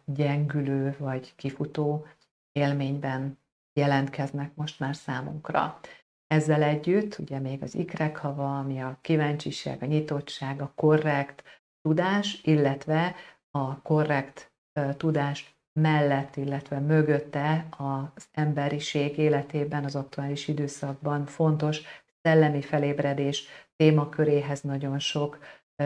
gyengülő 0.04 0.96
vagy 0.98 1.34
kifutó 1.36 2.06
élményben 2.52 3.38
jelentkeznek 3.72 4.54
most 4.54 4.80
már 4.80 4.96
számunkra. 4.96 5.80
Ezzel 6.26 6.62
együtt 6.62 7.18
ugye 7.18 7.38
még 7.38 7.62
az 7.62 7.76
hava, 8.14 8.58
ami 8.58 8.80
a 8.82 8.98
kíváncsiság, 9.00 9.82
a 9.82 9.86
nyitottság, 9.86 10.60
a 10.60 10.72
korrekt 10.74 11.42
tudás, 11.82 12.40
illetve 12.42 13.14
a 13.50 13.82
korrekt 13.82 14.52
tudás 14.96 15.59
mellett, 15.80 16.36
illetve 16.36 16.78
mögötte 16.78 17.66
az 17.76 18.28
emberiség 18.32 19.18
életében, 19.18 19.84
az 19.84 19.96
aktuális 19.96 20.48
időszakban 20.48 21.26
fontos 21.26 21.80
szellemi 22.22 22.62
felébredés 22.62 23.46
témaköréhez 23.76 24.60
nagyon 24.60 24.98
sok 24.98 25.38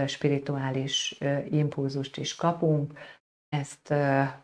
spirituális 0.06 1.18
impulzust 1.50 2.16
is 2.16 2.34
kapunk. 2.34 2.98
Ezt 3.48 3.90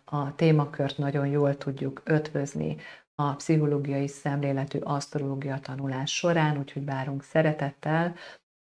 a 0.05 0.34
témakört 0.36 0.98
nagyon 0.98 1.26
jól 1.26 1.57
tudjuk 1.57 2.03
ötvözni 2.05 2.76
a 3.14 3.34
pszichológiai 3.34 4.09
szemléletű 4.09 4.78
asztrológia 4.78 5.59
tanulás 5.59 6.14
során, 6.14 6.59
úgyhogy 6.59 6.84
várunk 6.84 7.22
szeretettel 7.22 8.14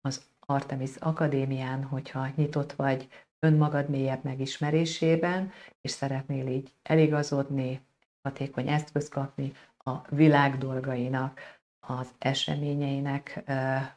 az 0.01 0.23
Artemis 0.47 0.97
Akadémián, 0.99 1.85
hogyha 1.85 2.29
nyitott 2.37 2.73
vagy 2.73 3.09
önmagad 3.47 3.89
mélyebb 3.89 4.25
megismerésében, 4.25 5.53
és 5.81 5.91
szeretnél 5.91 6.47
így 6.47 6.75
eligazodni, 6.83 7.81
hatékony 8.23 8.69
eszköz 8.69 9.09
kapni 9.09 9.53
a 9.85 10.15
világ 10.15 10.59
dolgainak, 10.59 11.41
az 11.87 12.09
eseményeinek 12.19 13.43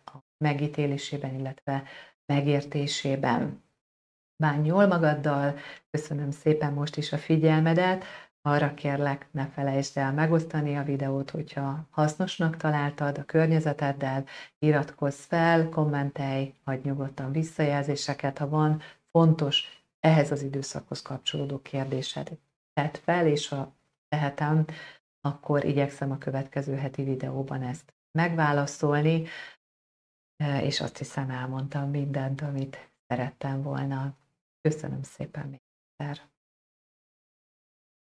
a 0.06 0.18
megítélésében, 0.38 1.36
illetve 1.36 1.84
megértésében. 2.26 3.64
Bánj 4.44 4.68
jól 4.68 4.88
magaddal, 4.88 5.58
köszönöm 5.90 6.32
szépen 6.32 6.74
most 6.74 6.98
is 6.98 7.12
a 7.12 7.18
figyelmedet, 7.18 8.04
arra 8.42 8.74
kérlek, 8.74 9.28
ne 9.32 9.48
felejtsd 9.48 9.98
el 9.98 10.14
megosztani 10.14 10.78
a 10.78 10.84
videót, 10.84 11.30
hogyha 11.30 11.88
hasznosnak 11.90 12.58
találtad 12.58 13.18
a 13.18 13.24
környezeteddel, 13.24 14.26
iratkozz 14.60 15.26
fel, 15.26 15.70
kommentelj, 15.70 16.54
adj 16.64 16.88
nyugodtan 16.88 17.32
visszajelzéseket, 17.32 18.38
ha 18.38 18.50
van 18.50 18.82
fontos 19.16 19.84
ehhez 20.00 20.32
az 20.32 20.42
időszakhoz 20.42 21.02
kapcsolódó 21.02 21.62
kérdésed. 21.62 22.38
Tedd 22.74 22.94
fel, 22.94 23.28
és 23.28 23.48
ha 23.48 23.76
tehetem, 24.08 24.66
akkor 25.22 25.64
igyekszem 25.64 26.12
a 26.12 26.18
következő 26.18 26.76
heti 26.76 27.04
videóban 27.04 27.62
ezt 27.62 27.94
megválaszolni, 28.12 29.28
és 30.62 30.82
azt 30.82 30.98
hiszem 30.98 31.30
elmondtam 31.30 31.90
mindent, 31.90 32.42
amit 32.42 32.90
szerettem 33.08 33.62
volna. 33.62 34.18
Köszönöm 34.62 35.04
szépen 35.04 35.48
még 35.48 35.62
egyszer. 35.98 36.35